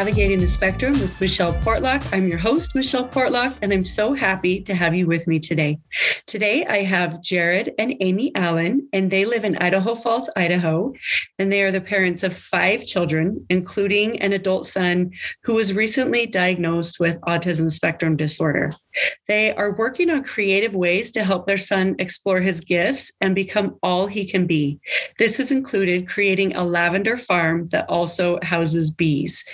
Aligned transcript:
Navigating 0.00 0.40
the 0.40 0.46
Spectrum 0.46 0.92
with 0.92 1.20
Michelle 1.20 1.52
Portlock. 1.52 2.02
I'm 2.10 2.26
your 2.26 2.38
host, 2.38 2.74
Michelle 2.74 3.06
Portlock, 3.06 3.54
and 3.60 3.70
I'm 3.70 3.84
so 3.84 4.14
happy 4.14 4.62
to 4.62 4.74
have 4.74 4.94
you 4.94 5.06
with 5.06 5.26
me 5.26 5.38
today. 5.38 5.78
Today, 6.24 6.64
I 6.64 6.84
have 6.84 7.20
Jared 7.20 7.74
and 7.78 7.92
Amy 8.00 8.34
Allen, 8.34 8.88
and 8.94 9.10
they 9.10 9.26
live 9.26 9.44
in 9.44 9.58
Idaho 9.58 9.94
Falls, 9.94 10.30
Idaho, 10.34 10.94
and 11.38 11.52
they 11.52 11.62
are 11.62 11.70
the 11.70 11.82
parents 11.82 12.22
of 12.22 12.34
five 12.34 12.86
children, 12.86 13.44
including 13.50 14.22
an 14.22 14.32
adult 14.32 14.66
son 14.66 15.10
who 15.42 15.52
was 15.52 15.74
recently 15.74 16.24
diagnosed 16.24 16.98
with 16.98 17.20
autism 17.20 17.70
spectrum 17.70 18.16
disorder. 18.16 18.72
They 19.28 19.54
are 19.54 19.76
working 19.76 20.08
on 20.08 20.24
creative 20.24 20.74
ways 20.74 21.12
to 21.12 21.24
help 21.24 21.46
their 21.46 21.58
son 21.58 21.94
explore 21.98 22.40
his 22.40 22.62
gifts 22.62 23.12
and 23.20 23.34
become 23.34 23.76
all 23.82 24.06
he 24.06 24.24
can 24.24 24.46
be. 24.46 24.80
This 25.18 25.36
has 25.36 25.52
included 25.52 26.08
creating 26.08 26.56
a 26.56 26.64
lavender 26.64 27.18
farm 27.18 27.68
that 27.68 27.88
also 27.90 28.38
houses 28.42 28.90
bees. 28.90 29.44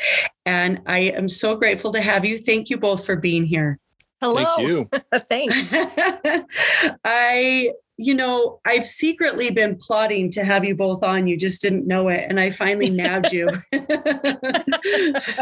And 0.46 0.80
I 0.86 1.00
am 1.00 1.28
so 1.28 1.56
grateful 1.56 1.92
to 1.92 2.00
have 2.00 2.24
you. 2.24 2.38
Thank 2.38 2.70
you 2.70 2.78
both 2.78 3.04
for 3.04 3.16
being 3.16 3.44
here. 3.44 3.80
Hello. 4.20 4.44
Thank 4.44 4.68
you. 4.68 4.88
Thanks. 5.28 5.68
I, 7.04 7.72
you 7.98 8.14
know, 8.14 8.60
I've 8.64 8.86
secretly 8.86 9.50
been 9.50 9.76
plotting 9.76 10.30
to 10.30 10.44
have 10.44 10.64
you 10.64 10.74
both 10.74 11.02
on. 11.02 11.26
You 11.26 11.36
just 11.36 11.60
didn't 11.60 11.86
know 11.86 12.08
it. 12.08 12.26
And 12.28 12.38
I 12.38 12.50
finally 12.50 12.90
nabbed 12.90 13.32
you. 13.32 13.48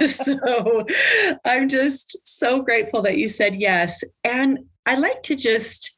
so 0.08 0.86
I'm 1.44 1.68
just 1.68 2.26
so 2.26 2.62
grateful 2.62 3.02
that 3.02 3.18
you 3.18 3.28
said 3.28 3.54
yes. 3.54 4.02
And 4.24 4.60
I 4.86 4.96
like 4.96 5.22
to 5.24 5.36
just 5.36 5.93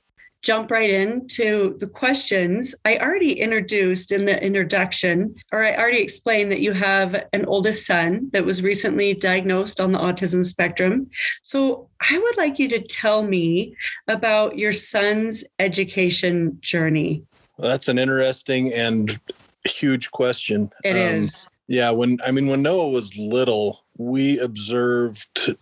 jump 0.47 0.71
right 0.71 0.91
into 0.91 1.77
the 1.79 1.89
questions. 1.89 2.73
I 2.85 2.99
already 2.99 3.33
introduced 3.33 4.13
in 4.13 4.27
the 4.27 4.41
introduction, 4.41 5.35
or 5.51 5.65
I 5.65 5.75
already 5.75 5.99
explained 5.99 6.53
that 6.53 6.61
you 6.61 6.73
have 6.73 7.27
an 7.33 7.45
oldest 7.47 7.85
son 7.85 8.31
that 8.33 8.45
was 8.45 8.63
recently 8.63 9.13
diagnosed 9.13 9.81
on 9.81 9.91
the 9.91 9.99
autism 9.99 10.45
spectrum. 10.45 11.11
So 11.43 11.89
I 12.13 12.17
would 12.17 12.37
like 12.37 12.61
you 12.61 12.69
to 12.69 12.81
tell 12.81 13.25
me 13.25 13.75
about 14.07 14.57
your 14.57 14.71
son's 14.71 15.43
education 15.59 16.59
journey. 16.61 17.25
Well, 17.57 17.69
that's 17.69 17.89
an 17.89 17.99
interesting 17.99 18.73
and 18.73 19.19
huge 19.65 20.13
question. 20.13 20.71
It 20.85 20.93
um, 20.93 21.25
is. 21.25 21.49
Yeah, 21.67 21.91
when 21.91 22.21
I 22.25 22.31
mean 22.31 22.47
when 22.47 22.63
Noah 22.63 22.91
was 22.91 23.19
little, 23.19 23.81
we 23.99 24.39
observed 24.39 25.57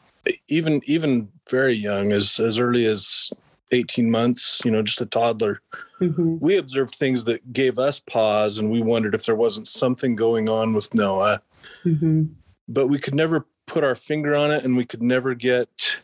even 0.49 0.83
even 0.85 1.31
very 1.49 1.75
young 1.75 2.13
as 2.13 2.39
as 2.39 2.59
early 2.59 2.85
as 2.85 3.31
18 3.75 4.11
months, 4.11 4.63
you 4.65 4.71
know, 4.71 4.83
just 4.83 5.01
a 5.01 5.07
toddler, 5.07 5.61
mm-hmm. 6.01 6.37
we 6.41 6.57
observed 6.57 6.95
things 6.95 7.25
that 7.25 7.53
gave 7.53 7.79
us 7.79 7.99
pause 7.99 8.59
and 8.59 8.71
we 8.71 8.81
wondered 8.81 9.15
if 9.15 9.27
there 9.27 9.35
wasn't 9.35 9.69
something 9.69 10.17
going 10.17 10.49
on 10.49 10.73
with 10.73 10.95
Noah. 10.95 11.43
Mm-hmm. 11.85 12.25
But 12.69 12.87
we 12.87 12.99
could 12.99 13.15
never 13.15 13.47
put 13.67 13.85
our 13.85 13.95
finger 13.95 14.35
on 14.35 14.51
it 14.51 14.65
and 14.65 14.77
we 14.77 14.85
could 14.85 15.03
never 15.03 15.35
get 15.35 15.97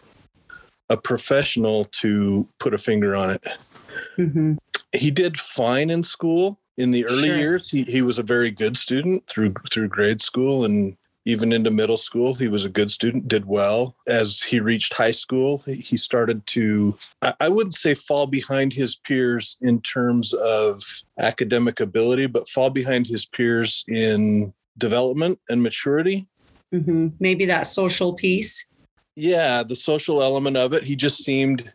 a 0.88 0.96
professional 0.96 1.84
to 1.86 2.48
put 2.58 2.74
a 2.74 2.78
finger 2.78 3.14
on 3.14 3.30
it. 3.30 3.46
Mm-hmm. 4.18 4.54
He 4.92 5.10
did 5.10 5.38
fine 5.38 5.88
in 5.90 6.02
school. 6.02 6.58
In 6.76 6.90
the 6.90 7.04
early 7.04 7.28
sure. 7.28 7.36
years, 7.36 7.70
he, 7.70 7.82
he 7.82 8.00
was 8.00 8.18
a 8.18 8.22
very 8.22 8.50
good 8.50 8.76
student 8.76 9.26
through 9.26 9.52
through 9.70 9.88
grade 9.88 10.22
school 10.22 10.64
and 10.64 10.96
even 11.24 11.52
into 11.52 11.70
middle 11.70 11.96
school. 11.96 12.34
He 12.34 12.48
was 12.48 12.64
a 12.64 12.70
good 12.70 12.90
student, 12.90 13.28
did 13.28 13.44
well. 13.44 13.94
As 14.06 14.42
he 14.42 14.60
reached 14.60 14.94
high 14.94 15.10
school, 15.10 15.58
he 15.66 15.96
started 15.96 16.46
to, 16.48 16.96
I 17.40 17.48
wouldn't 17.48 17.74
say 17.74 17.94
fall 17.94 18.26
behind 18.26 18.72
his 18.72 18.96
peers 18.96 19.58
in 19.60 19.80
terms 19.82 20.32
of 20.32 20.82
academic 21.18 21.80
ability, 21.80 22.26
but 22.26 22.48
fall 22.48 22.70
behind 22.70 23.06
his 23.06 23.26
peers 23.26 23.84
in 23.88 24.54
development 24.78 25.38
and 25.48 25.62
maturity. 25.62 26.26
Mm-hmm. 26.74 27.08
Maybe 27.18 27.44
that 27.46 27.64
social 27.64 28.14
piece. 28.14 28.70
Yeah, 29.16 29.62
the 29.62 29.76
social 29.76 30.22
element 30.22 30.56
of 30.56 30.72
it. 30.72 30.84
He 30.84 30.96
just 30.96 31.22
seemed 31.22 31.72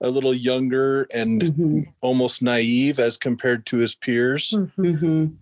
a 0.00 0.08
little 0.08 0.34
younger 0.34 1.02
and 1.12 1.42
mm-hmm. 1.42 1.80
almost 2.00 2.42
naive 2.42 3.00
as 3.00 3.16
compared 3.16 3.66
to 3.66 3.78
his 3.78 3.96
peers. 3.96 4.52
Mm-hmm 4.52 5.34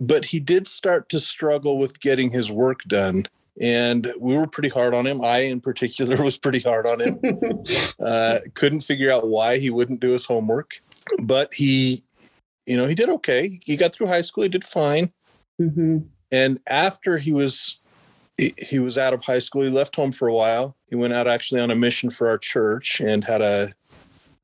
but 0.00 0.24
he 0.24 0.40
did 0.40 0.66
start 0.66 1.08
to 1.10 1.18
struggle 1.18 1.78
with 1.78 2.00
getting 2.00 2.30
his 2.30 2.50
work 2.50 2.82
done 2.84 3.26
and 3.60 4.10
we 4.18 4.36
were 4.36 4.46
pretty 4.46 4.70
hard 4.70 4.94
on 4.94 5.06
him. 5.06 5.22
I 5.22 5.40
in 5.40 5.60
particular 5.60 6.16
was 6.22 6.38
pretty 6.38 6.60
hard 6.60 6.86
on 6.86 7.00
him. 7.00 7.20
Uh, 8.00 8.38
couldn't 8.54 8.80
figure 8.80 9.12
out 9.12 9.28
why 9.28 9.58
he 9.58 9.68
wouldn't 9.68 10.00
do 10.00 10.08
his 10.08 10.24
homework 10.24 10.80
but 11.18 11.52
he 11.54 12.00
you 12.66 12.76
know 12.76 12.86
he 12.86 12.94
did 12.94 13.08
okay. 13.08 13.60
He 13.64 13.76
got 13.76 13.92
through 13.92 14.08
high 14.08 14.20
school. 14.20 14.42
He 14.42 14.48
did 14.48 14.64
fine. 14.64 15.12
Mm-hmm. 15.60 15.98
and 16.32 16.58
after 16.66 17.18
he 17.18 17.32
was 17.34 17.80
he 18.38 18.78
was 18.78 18.96
out 18.96 19.12
of 19.12 19.22
high 19.22 19.40
school 19.40 19.62
he 19.62 19.68
left 19.68 19.94
home 19.96 20.12
for 20.12 20.26
a 20.26 20.34
while. 20.34 20.76
He 20.88 20.96
went 20.96 21.12
out 21.12 21.28
actually 21.28 21.60
on 21.60 21.70
a 21.70 21.74
mission 21.74 22.08
for 22.08 22.28
our 22.28 22.38
church 22.38 22.98
and 23.00 23.24
had 23.24 23.42
a 23.42 23.74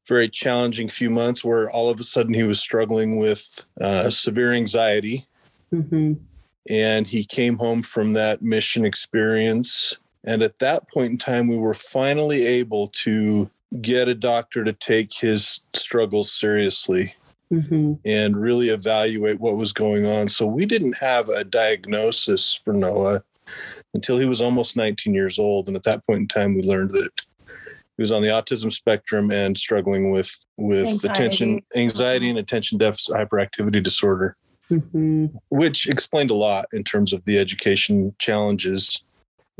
very 0.06 0.28
challenging 0.28 0.90
few 0.90 1.08
months 1.08 1.42
where 1.42 1.70
all 1.70 1.88
of 1.88 1.98
a 1.98 2.02
sudden 2.02 2.34
he 2.34 2.42
was 2.42 2.60
struggling 2.60 3.16
with 3.16 3.64
uh, 3.80 4.10
severe 4.10 4.52
anxiety 4.52 5.26
Mm-hmm. 5.72 6.14
And 6.68 7.06
he 7.06 7.24
came 7.24 7.58
home 7.58 7.82
from 7.82 8.12
that 8.14 8.42
mission 8.42 8.84
experience. 8.84 9.96
And 10.24 10.42
at 10.42 10.58
that 10.58 10.90
point 10.90 11.12
in 11.12 11.18
time, 11.18 11.48
we 11.48 11.56
were 11.56 11.74
finally 11.74 12.44
able 12.44 12.88
to 12.88 13.50
get 13.80 14.08
a 14.08 14.14
doctor 14.14 14.64
to 14.64 14.72
take 14.72 15.12
his 15.12 15.60
struggles 15.74 16.32
seriously 16.32 17.14
mm-hmm. 17.52 17.94
and 18.04 18.36
really 18.36 18.70
evaluate 18.70 19.40
what 19.40 19.56
was 19.56 19.72
going 19.72 20.06
on. 20.06 20.28
So 20.28 20.46
we 20.46 20.66
didn't 20.66 20.94
have 20.94 21.28
a 21.28 21.44
diagnosis 21.44 22.60
for 22.64 22.72
Noah 22.72 23.22
until 23.94 24.18
he 24.18 24.26
was 24.26 24.42
almost 24.42 24.76
19 24.76 25.14
years 25.14 25.38
old. 25.38 25.68
And 25.68 25.76
at 25.76 25.84
that 25.84 26.04
point 26.06 26.20
in 26.20 26.28
time, 26.28 26.54
we 26.54 26.62
learned 26.62 26.90
that 26.90 27.22
he 27.96 28.02
was 28.02 28.12
on 28.12 28.22
the 28.22 28.28
autism 28.28 28.72
spectrum 28.72 29.30
and 29.30 29.56
struggling 29.56 30.10
with 30.10 30.38
with 30.56 30.86
anxiety. 30.86 31.08
attention 31.08 31.62
anxiety 31.74 32.28
and 32.28 32.38
attention 32.38 32.78
deficit 32.78 33.14
hyperactivity 33.14 33.82
disorder 33.82 34.36
mm-hmm. 34.70 35.26
which 35.50 35.88
explained 35.88 36.30
a 36.30 36.34
lot 36.34 36.66
in 36.72 36.84
terms 36.84 37.12
of 37.12 37.24
the 37.24 37.38
education 37.38 38.14
challenges. 38.18 39.04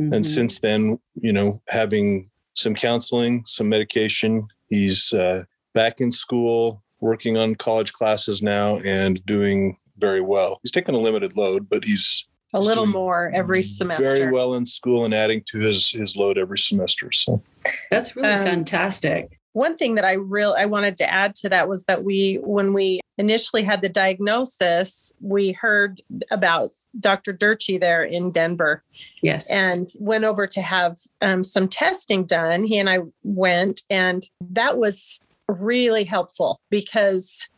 Mm-hmm. 0.00 0.12
And 0.12 0.26
since 0.26 0.60
then, 0.60 0.98
you 1.14 1.32
know, 1.32 1.60
having 1.68 2.30
some 2.54 2.74
counseling, 2.74 3.44
some 3.44 3.68
medication, 3.68 4.48
he's 4.68 5.12
uh, 5.12 5.44
back 5.74 6.00
in 6.00 6.10
school, 6.10 6.82
working 7.00 7.36
on 7.36 7.54
college 7.54 7.92
classes 7.92 8.42
now, 8.42 8.78
and 8.78 9.24
doing 9.26 9.76
very 9.98 10.20
well. 10.20 10.58
He's 10.62 10.72
taken 10.72 10.94
a 10.94 10.98
limited 10.98 11.36
load, 11.36 11.68
but 11.68 11.84
he's 11.84 12.26
a 12.52 12.60
little 12.60 12.86
more 12.86 13.30
every 13.34 13.62
semester. 13.62 14.02
Very 14.02 14.30
well 14.30 14.54
in 14.54 14.64
school 14.64 15.04
and 15.04 15.12
adding 15.12 15.42
to 15.48 15.58
his 15.58 15.90
his 15.90 16.16
load 16.16 16.38
every 16.38 16.58
semester. 16.58 17.12
So 17.12 17.42
that's 17.90 18.16
really 18.16 18.28
um, 18.28 18.44
fantastic 18.44 19.35
one 19.56 19.74
thing 19.74 19.94
that 19.94 20.04
I 20.04 20.12
real 20.12 20.54
I 20.58 20.66
wanted 20.66 20.98
to 20.98 21.10
add 21.10 21.34
to 21.36 21.48
that 21.48 21.66
was 21.66 21.84
that 21.84 22.04
we 22.04 22.38
when 22.42 22.74
we 22.74 23.00
initially 23.16 23.62
had 23.62 23.80
the 23.80 23.88
diagnosis, 23.88 25.14
we 25.22 25.52
heard 25.52 26.02
about 26.30 26.72
Dr. 27.00 27.32
Durchi 27.32 27.80
there 27.80 28.04
in 28.04 28.30
Denver. 28.30 28.84
Yes. 29.22 29.50
And 29.50 29.88
went 29.98 30.24
over 30.24 30.46
to 30.46 30.60
have 30.60 30.98
um, 31.22 31.42
some 31.42 31.68
testing 31.68 32.26
done. 32.26 32.64
He 32.64 32.76
and 32.76 32.90
I 32.90 32.98
went, 33.22 33.80
and 33.88 34.22
that 34.50 34.76
was 34.76 35.22
really 35.48 36.04
helpful 36.04 36.60
because 36.68 37.48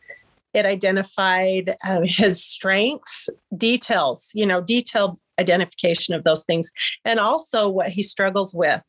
it 0.53 0.65
identified 0.65 1.75
uh, 1.83 2.01
his 2.05 2.41
strengths, 2.41 3.27
details, 3.57 4.31
you 4.33 4.45
know, 4.45 4.61
detailed 4.61 5.19
identification 5.37 6.15
of 6.15 6.23
those 6.23 6.45
things, 6.45 6.71
and 7.03 7.19
also 7.19 7.67
what 7.67 7.89
he 7.89 8.01
struggles 8.01 8.55
with. 8.55 8.81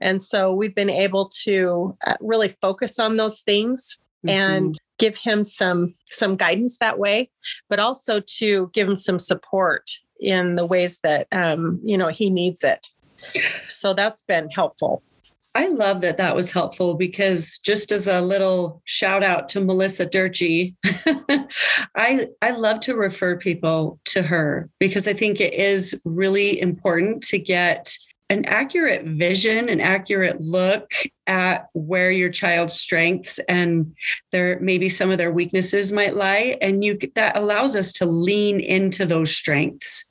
And 0.00 0.22
so 0.22 0.52
we've 0.54 0.74
been 0.74 0.90
able 0.90 1.28
to 1.44 1.96
uh, 2.06 2.16
really 2.20 2.48
focus 2.48 2.98
on 2.98 3.16
those 3.16 3.40
things 3.40 3.98
mm-hmm. 4.26 4.30
and 4.30 4.78
give 4.98 5.16
him 5.16 5.44
some 5.44 5.94
some 6.10 6.36
guidance 6.36 6.78
that 6.78 6.98
way, 6.98 7.30
but 7.68 7.80
also 7.80 8.20
to 8.38 8.70
give 8.72 8.88
him 8.88 8.96
some 8.96 9.18
support 9.18 9.90
in 10.20 10.56
the 10.56 10.66
ways 10.66 10.98
that 11.02 11.26
um, 11.32 11.80
you 11.82 11.96
know 11.96 12.08
he 12.08 12.30
needs 12.30 12.64
it. 12.64 12.86
So 13.66 13.94
that's 13.94 14.22
been 14.22 14.48
helpful. 14.50 15.02
I 15.54 15.66
love 15.66 16.00
that 16.02 16.16
that 16.18 16.36
was 16.36 16.52
helpful 16.52 16.94
because 16.94 17.58
just 17.58 17.90
as 17.90 18.06
a 18.06 18.20
little 18.20 18.80
shout 18.84 19.24
out 19.24 19.48
to 19.50 19.60
Melissa 19.60 20.06
Durchi, 20.06 20.76
I 21.96 22.28
I 22.40 22.50
love 22.52 22.80
to 22.80 22.94
refer 22.94 23.36
people 23.36 23.98
to 24.06 24.22
her 24.22 24.70
because 24.78 25.08
I 25.08 25.12
think 25.12 25.40
it 25.40 25.54
is 25.54 26.00
really 26.04 26.60
important 26.60 27.24
to 27.24 27.38
get 27.38 27.92
an 28.30 28.44
accurate 28.46 29.04
vision, 29.04 29.68
an 29.68 29.80
accurate 29.80 30.40
look 30.40 30.92
at 31.26 31.66
where 31.72 32.12
your 32.12 32.30
child's 32.30 32.74
strengths 32.74 33.40
and 33.48 33.94
their 34.30 34.58
maybe 34.60 34.88
some 34.88 35.10
of 35.10 35.18
their 35.18 35.32
weaknesses 35.32 35.92
might 35.92 36.14
lie, 36.14 36.56
and 36.62 36.84
you 36.84 36.96
that 37.16 37.36
allows 37.36 37.74
us 37.76 37.92
to 37.92 38.06
lean 38.06 38.60
into 38.60 39.04
those 39.04 39.36
strengths 39.36 40.10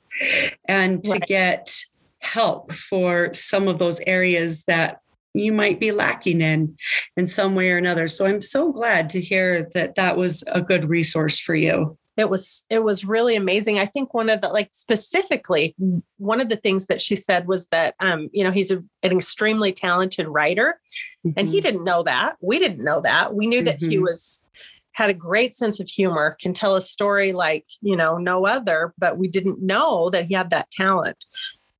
and 0.68 1.02
to 1.02 1.12
right. 1.12 1.22
get 1.22 1.74
help 2.18 2.72
for 2.72 3.32
some 3.32 3.66
of 3.66 3.78
those 3.78 4.00
areas 4.06 4.64
that 4.64 5.00
you 5.32 5.52
might 5.52 5.80
be 5.80 5.92
lacking 5.92 6.40
in 6.40 6.76
in 7.16 7.26
some 7.26 7.54
way 7.54 7.70
or 7.70 7.78
another. 7.78 8.06
So 8.08 8.26
I'm 8.26 8.40
so 8.40 8.72
glad 8.72 9.08
to 9.10 9.20
hear 9.20 9.68
that 9.74 9.94
that 9.94 10.16
was 10.16 10.44
a 10.48 10.60
good 10.60 10.88
resource 10.88 11.38
for 11.38 11.54
you. 11.54 11.96
It 12.20 12.28
was 12.28 12.64
it 12.68 12.80
was 12.80 13.04
really 13.04 13.34
amazing 13.34 13.78
i 13.78 13.86
think 13.86 14.12
one 14.12 14.28
of 14.28 14.40
the 14.42 14.48
like 14.48 14.68
specifically 14.72 15.74
one 16.18 16.40
of 16.40 16.50
the 16.50 16.56
things 16.56 16.86
that 16.86 17.00
she 17.00 17.16
said 17.16 17.48
was 17.48 17.66
that 17.68 17.94
um 18.00 18.28
you 18.32 18.44
know 18.44 18.50
he's 18.50 18.70
a, 18.70 18.76
an 19.02 19.12
extremely 19.12 19.72
talented 19.72 20.28
writer 20.28 20.78
mm-hmm. 21.26 21.38
and 21.38 21.48
he 21.48 21.56
mm-hmm. 21.58 21.62
didn't 21.62 21.84
know 21.84 22.02
that 22.02 22.36
we 22.42 22.58
didn't 22.58 22.84
know 22.84 23.00
that 23.00 23.34
we 23.34 23.46
knew 23.46 23.62
that 23.62 23.80
mm-hmm. 23.80 23.90
he 23.90 23.98
was 23.98 24.44
had 24.92 25.08
a 25.08 25.14
great 25.14 25.54
sense 25.54 25.80
of 25.80 25.88
humor 25.88 26.36
can 26.42 26.52
tell 26.52 26.74
a 26.74 26.82
story 26.82 27.32
like 27.32 27.64
you 27.80 27.96
know 27.96 28.18
no 28.18 28.46
other 28.46 28.92
but 28.98 29.16
we 29.16 29.26
didn't 29.26 29.62
know 29.62 30.10
that 30.10 30.26
he 30.26 30.34
had 30.34 30.50
that 30.50 30.70
talent 30.70 31.24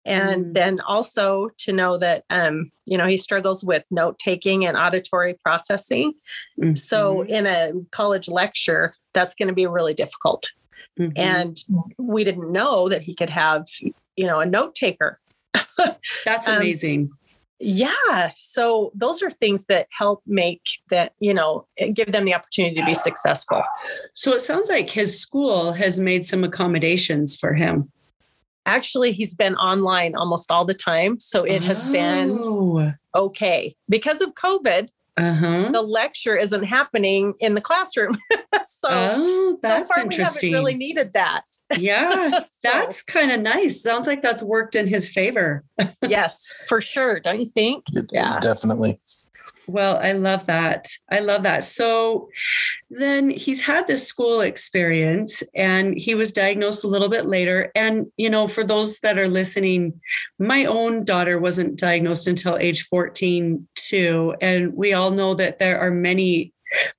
and 0.07 0.47
mm. 0.47 0.55
then 0.55 0.81
also 0.81 1.51
to 1.59 1.73
know 1.73 1.99
that 1.99 2.25
um, 2.31 2.71
you 2.87 2.97
know 2.97 3.07
he 3.07 3.19
struggles 3.19 3.63
with 3.63 3.85
note 3.91 4.19
taking 4.19 4.65
and 4.65 4.77
auditory 4.77 5.35
processing 5.43 6.15
mm-hmm. 6.59 6.75
so 6.75 7.23
in 7.23 7.47
a 7.47 7.73
college 7.91 8.29
lecture 8.29 8.95
that's 9.13 9.35
going 9.35 9.49
to 9.49 9.55
be 9.55 9.67
really 9.67 9.95
difficult. 9.95 10.47
Mm-hmm. 10.99 11.13
and 11.17 11.57
we 11.99 12.25
didn't 12.25 12.51
know 12.51 12.89
that 12.89 13.03
he 13.03 13.15
could 13.15 13.31
have 13.31 13.65
you 14.17 14.27
know 14.27 14.41
a 14.41 14.47
note 14.47 14.75
taker. 14.75 15.21
That's 16.25 16.49
um, 16.49 16.57
amazing. 16.57 17.03
um, 17.03 17.19
yeah 17.63 18.31
so 18.35 18.91
those 18.95 19.23
are 19.23 19.31
things 19.31 19.67
that 19.67 19.87
help 19.97 20.23
make 20.27 20.63
that 20.89 21.13
you 21.21 21.33
know 21.33 21.67
give 21.95 22.13
them 22.13 22.25
the 22.25 22.35
opportunity 22.35 22.75
to 22.77 22.85
be 22.85 22.95
successful. 22.95 23.63
So 24.15 24.33
it 24.33 24.41
sounds 24.41 24.69
like 24.69 24.91
his 24.91 25.19
school 25.19 25.73
has 25.73 26.01
made 26.01 26.25
some 26.25 26.45
accommodations 26.45 27.37
for 27.37 27.55
him. 27.55 27.91
Actually 28.67 29.13
he's 29.13 29.35
been 29.35 29.55
online 29.57 30.15
almost 30.17 30.51
all 30.51 30.65
the 30.65 30.75
time 30.75 31.19
so 31.19 31.45
it 31.45 31.63
has 31.63 31.83
oh. 31.85 31.93
been 31.93 32.97
okay. 33.15 33.73
Because 33.89 34.21
of 34.21 34.35
covid 34.35 34.89
uh-huh. 35.21 35.71
the 35.73 35.83
lecture 35.83 36.37
isn't 36.37 36.65
happening 36.65 37.35
in 37.41 37.55
the 37.55 37.61
classroom 37.61 38.17
so 38.65 38.89
oh, 38.91 39.59
that's 39.63 39.95
so 39.95 40.03
interesting 40.03 40.51
we 40.51 40.53
haven't 40.53 40.65
really 40.65 40.79
needed 40.79 41.13
that 41.13 41.45
yeah 41.77 42.31
so. 42.47 42.47
that's 42.63 43.03
kind 43.03 43.31
of 43.31 43.41
nice 43.41 43.83
sounds 43.83 44.07
like 44.07 44.23
that's 44.23 44.43
worked 44.43 44.75
in 44.75 44.87
his 44.87 45.09
favor 45.09 45.65
yes 46.09 46.61
for 46.69 46.81
sure 46.81 47.21
don't 47.21 47.41
you 47.41 47.47
think 47.47 47.85
yeah 48.13 48.41
definitely 48.41 48.99
well, 49.71 49.99
I 50.03 50.13
love 50.13 50.47
that. 50.47 50.89
I 51.11 51.21
love 51.21 51.45
that. 51.45 51.65
So 51.65 52.29
then 52.91 53.31
he's 53.31 53.61
had 53.61 53.87
this 53.87 54.07
school 54.07 54.41
experience 54.41 55.43
and 55.55 55.97
he 55.97 56.15
was 56.15 56.33
diagnosed 56.33 56.85
a 56.85 56.89
little 56.89 57.09
bit 57.09 57.27
later. 57.27 57.71
And, 57.75 58.07
you 58.17 58.29
know, 58.29 58.49
for 58.49 58.65
those 58.65 58.99
that 59.01 59.19
are 59.19 59.29
listening, 59.29 60.01
my 60.39 60.65
own 60.65 61.05
daughter 61.05 61.39
wasn't 61.39 61.79
diagnosed 61.79 62.27
until 62.27 62.57
age 62.59 62.87
14, 62.89 63.67
too. 63.91 64.35
And 64.41 64.75
we 64.75 64.93
all 64.93 65.11
know 65.11 65.35
that 65.35 65.59
there 65.59 65.81
are 65.81 65.91
many 65.91 66.53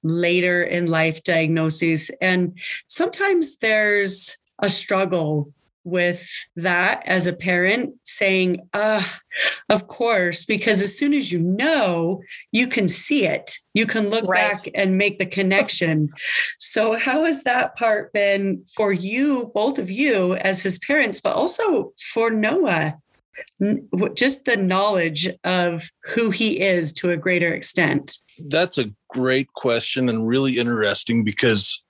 later 0.03 0.63
in 0.63 0.87
life 0.87 1.23
diagnoses. 1.23 2.11
And 2.21 2.57
sometimes 2.87 3.57
there's 3.57 4.37
a 4.59 4.69
struggle 4.69 5.53
with 5.83 6.29
that 6.55 7.01
as 7.07 7.25
a 7.25 7.33
parent 7.33 7.95
saying 8.03 8.59
uh 8.73 9.03
of 9.69 9.87
course 9.87 10.45
because 10.45 10.79
as 10.79 10.95
soon 10.95 11.11
as 11.11 11.31
you 11.31 11.39
know 11.39 12.21
you 12.51 12.67
can 12.67 12.87
see 12.87 13.25
it 13.25 13.57
you 13.73 13.87
can 13.87 14.09
look 14.09 14.23
right. 14.25 14.51
back 14.51 14.71
and 14.75 14.95
make 14.95 15.17
the 15.17 15.25
connection 15.25 16.07
so 16.59 16.95
how 16.99 17.25
has 17.25 17.43
that 17.43 17.75
part 17.75 18.13
been 18.13 18.63
for 18.75 18.93
you 18.93 19.51
both 19.55 19.79
of 19.79 19.89
you 19.89 20.35
as 20.35 20.61
his 20.61 20.77
parents 20.77 21.19
but 21.19 21.35
also 21.35 21.91
for 22.13 22.29
noah 22.29 22.95
just 24.15 24.45
the 24.45 24.57
knowledge 24.57 25.29
of 25.43 25.89
who 26.03 26.29
he 26.29 26.59
is 26.59 26.91
to 26.93 27.11
a 27.11 27.17
greater 27.17 27.53
extent 27.53 28.17
that's 28.47 28.77
a 28.77 28.91
great 29.09 29.51
question 29.53 30.09
and 30.09 30.27
really 30.27 30.57
interesting 30.57 31.23
because 31.23 31.83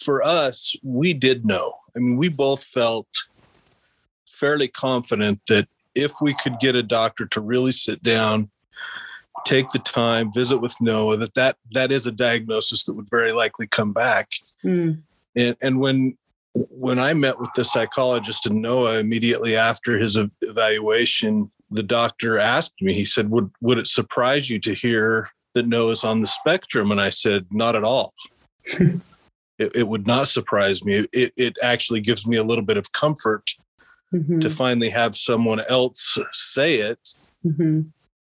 for 0.00 0.22
us 0.22 0.76
we 0.82 1.12
did 1.12 1.44
know 1.44 1.74
I 1.98 2.00
mean, 2.00 2.16
we 2.16 2.28
both 2.28 2.62
felt 2.62 3.08
fairly 4.28 4.68
confident 4.68 5.40
that 5.48 5.68
if 5.96 6.12
we 6.20 6.32
could 6.32 6.60
get 6.60 6.76
a 6.76 6.82
doctor 6.82 7.26
to 7.26 7.40
really 7.40 7.72
sit 7.72 8.04
down, 8.04 8.50
take 9.44 9.68
the 9.70 9.80
time, 9.80 10.32
visit 10.32 10.58
with 10.58 10.80
Noah, 10.80 11.16
that 11.16 11.34
that, 11.34 11.56
that 11.72 11.90
is 11.90 12.06
a 12.06 12.12
diagnosis 12.12 12.84
that 12.84 12.94
would 12.94 13.10
very 13.10 13.32
likely 13.32 13.66
come 13.66 13.92
back. 13.92 14.30
Mm. 14.64 15.02
And, 15.34 15.56
and 15.60 15.80
when 15.80 16.16
when 16.70 16.98
I 16.98 17.14
met 17.14 17.38
with 17.38 17.50
the 17.54 17.64
psychologist 17.64 18.46
and 18.46 18.62
Noah 18.62 18.98
immediately 18.98 19.56
after 19.56 19.98
his 19.98 20.18
evaluation, 20.42 21.50
the 21.70 21.82
doctor 21.82 22.38
asked 22.38 22.80
me, 22.80 22.94
he 22.94 23.04
said, 23.04 23.30
would, 23.30 23.50
would 23.60 23.78
it 23.78 23.86
surprise 23.86 24.48
you 24.48 24.58
to 24.60 24.74
hear 24.74 25.30
that 25.54 25.66
Noah's 25.66 26.04
on 26.04 26.20
the 26.20 26.26
spectrum? 26.26 26.90
And 26.90 27.00
I 27.00 27.10
said, 27.10 27.46
not 27.50 27.76
at 27.76 27.84
all. 27.84 28.12
it, 28.64 29.00
it, 29.58 29.88
would 29.88 30.06
not 30.06 30.28
surprise 30.28 30.84
me. 30.84 31.06
It, 31.12 31.32
it 31.36 31.56
actually 31.62 32.00
gives 32.00 32.26
me 32.26 32.36
a 32.36 32.44
little 32.44 32.64
bit 32.64 32.76
of 32.76 32.92
comfort 32.92 33.50
mm-hmm. 34.12 34.40
to 34.40 34.50
finally 34.50 34.90
have 34.90 35.16
someone 35.16 35.60
else 35.68 36.18
say 36.32 36.76
it 36.76 37.14
mm-hmm. 37.44 37.82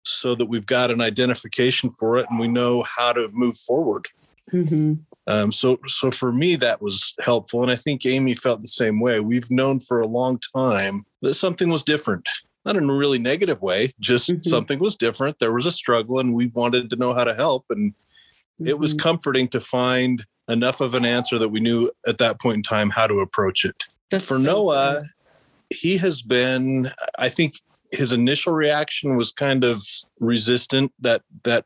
so 0.04 0.34
that 0.34 0.46
we've 0.46 0.66
got 0.66 0.90
an 0.90 1.00
identification 1.00 1.90
for 1.90 2.18
it 2.18 2.26
and 2.30 2.38
we 2.38 2.48
know 2.48 2.82
how 2.82 3.12
to 3.12 3.28
move 3.32 3.56
forward. 3.56 4.06
Mm-hmm. 4.52 4.94
Um, 5.26 5.52
so, 5.52 5.78
so 5.86 6.10
for 6.10 6.32
me, 6.32 6.56
that 6.56 6.82
was 6.82 7.14
helpful. 7.20 7.62
And 7.62 7.70
I 7.70 7.76
think 7.76 8.04
Amy 8.04 8.34
felt 8.34 8.60
the 8.60 8.66
same 8.66 9.00
way. 9.00 9.20
We've 9.20 9.50
known 9.50 9.80
for 9.80 10.00
a 10.00 10.06
long 10.06 10.38
time 10.54 11.06
that 11.22 11.34
something 11.34 11.70
was 11.70 11.82
different 11.82 12.28
not 12.66 12.76
in 12.76 12.88
a 12.88 12.94
really 12.94 13.18
negative 13.18 13.60
way, 13.60 13.92
just 14.00 14.30
mm-hmm. 14.30 14.40
something 14.48 14.78
was 14.78 14.96
different. 14.96 15.38
There 15.38 15.52
was 15.52 15.66
a 15.66 15.70
struggle 15.70 16.18
and 16.18 16.32
we 16.32 16.46
wanted 16.46 16.88
to 16.88 16.96
know 16.96 17.12
how 17.12 17.24
to 17.24 17.34
help. 17.34 17.66
And 17.68 17.92
mm-hmm. 17.92 18.66
it 18.66 18.78
was 18.78 18.92
mm-hmm. 18.92 19.00
comforting 19.00 19.48
to 19.48 19.60
find 19.60 20.24
enough 20.48 20.80
of 20.80 20.94
an 20.94 21.04
answer 21.04 21.38
that 21.38 21.50
we 21.50 21.60
knew 21.60 21.92
at 22.06 22.16
that 22.16 22.40
point 22.40 22.56
in 22.56 22.62
time 22.62 22.88
how 22.88 23.06
to 23.06 23.20
approach 23.20 23.66
it. 23.66 23.84
That's 24.10 24.24
For 24.24 24.38
so 24.38 24.42
Noah, 24.42 24.94
cool 25.00 25.06
he 25.70 25.96
has 25.96 26.22
been 26.22 26.90
i 27.18 27.28
think 27.28 27.54
his 27.90 28.12
initial 28.12 28.52
reaction 28.52 29.16
was 29.16 29.30
kind 29.30 29.62
of 29.62 29.82
resistant 30.18 30.92
that 31.00 31.22
that 31.44 31.64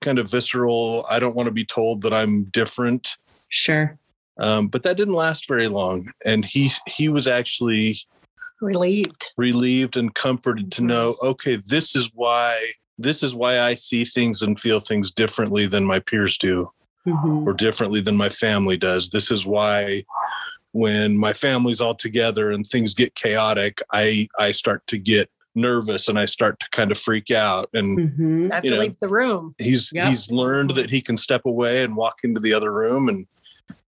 kind 0.00 0.18
of 0.18 0.30
visceral 0.30 1.06
i 1.10 1.18
don't 1.18 1.36
want 1.36 1.46
to 1.46 1.52
be 1.52 1.64
told 1.64 2.02
that 2.02 2.12
i'm 2.12 2.44
different. 2.44 3.16
Sure. 3.50 3.98
Um, 4.38 4.68
but 4.68 4.82
that 4.82 4.96
didn't 4.96 5.14
last 5.14 5.48
very 5.48 5.68
long 5.68 6.08
and 6.24 6.44
he 6.44 6.70
he 6.86 7.08
was 7.08 7.26
actually 7.26 7.96
relieved. 8.60 9.30
relieved 9.36 9.96
and 9.96 10.14
comforted 10.14 10.70
to 10.72 10.82
know 10.82 11.16
okay 11.22 11.56
this 11.56 11.96
is 11.96 12.10
why 12.14 12.70
this 12.98 13.22
is 13.22 13.34
why 13.34 13.60
i 13.60 13.74
see 13.74 14.04
things 14.04 14.42
and 14.42 14.60
feel 14.60 14.80
things 14.80 15.10
differently 15.10 15.66
than 15.66 15.84
my 15.84 15.98
peers 15.98 16.36
do. 16.38 16.70
Mm-hmm. 17.06 17.48
or 17.48 17.54
differently 17.54 18.02
than 18.02 18.16
my 18.16 18.28
family 18.28 18.76
does. 18.76 19.08
This 19.08 19.30
is 19.30 19.46
why 19.46 20.04
when 20.72 21.16
my 21.16 21.32
family's 21.32 21.80
all 21.80 21.94
together 21.94 22.50
and 22.50 22.66
things 22.66 22.92
get 22.92 23.14
chaotic, 23.14 23.80
I 23.92 24.28
I 24.38 24.50
start 24.50 24.86
to 24.88 24.98
get 24.98 25.30
nervous 25.58 26.08
and 26.08 26.18
I 26.18 26.24
start 26.24 26.60
to 26.60 26.70
kind 26.70 26.90
of 26.90 26.98
freak 26.98 27.30
out 27.30 27.68
and 27.74 27.98
mm-hmm. 27.98 28.48
have 28.50 28.62
to 28.62 28.70
know, 28.70 28.78
leave 28.78 28.98
the 29.00 29.08
room. 29.08 29.54
He's 29.58 29.90
yep. 29.92 30.08
he's 30.08 30.30
learned 30.30 30.70
that 30.72 30.90
he 30.90 31.00
can 31.00 31.16
step 31.16 31.42
away 31.44 31.84
and 31.84 31.96
walk 31.96 32.20
into 32.24 32.40
the 32.40 32.54
other 32.54 32.72
room 32.72 33.08
and 33.08 33.26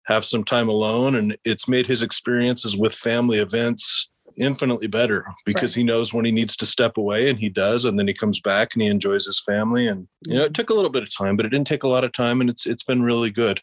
have 0.04 0.24
some 0.24 0.44
time 0.44 0.68
alone 0.68 1.16
and 1.16 1.36
it's 1.44 1.66
made 1.66 1.86
his 1.86 2.02
experiences 2.02 2.76
with 2.76 2.94
family 2.94 3.38
events 3.38 4.08
infinitely 4.36 4.86
better 4.86 5.26
because 5.44 5.72
right. 5.72 5.80
he 5.80 5.82
knows 5.82 6.12
when 6.12 6.24
he 6.24 6.30
needs 6.30 6.56
to 6.56 6.66
step 6.66 6.96
away 6.96 7.28
and 7.28 7.38
he 7.38 7.48
does 7.48 7.84
and 7.84 7.98
then 7.98 8.06
he 8.06 8.14
comes 8.14 8.38
back 8.38 8.74
and 8.74 8.82
he 8.82 8.88
enjoys 8.88 9.24
his 9.24 9.40
family 9.40 9.88
and 9.88 10.06
you 10.26 10.34
know 10.34 10.44
it 10.44 10.54
took 10.54 10.70
a 10.70 10.74
little 10.74 10.90
bit 10.90 11.02
of 11.02 11.12
time 11.12 11.36
but 11.36 11.46
it 11.46 11.48
didn't 11.48 11.66
take 11.66 11.82
a 11.82 11.88
lot 11.88 12.04
of 12.04 12.12
time 12.12 12.40
and 12.40 12.50
it's 12.50 12.66
it's 12.66 12.84
been 12.84 13.02
really 13.02 13.30
good 13.30 13.60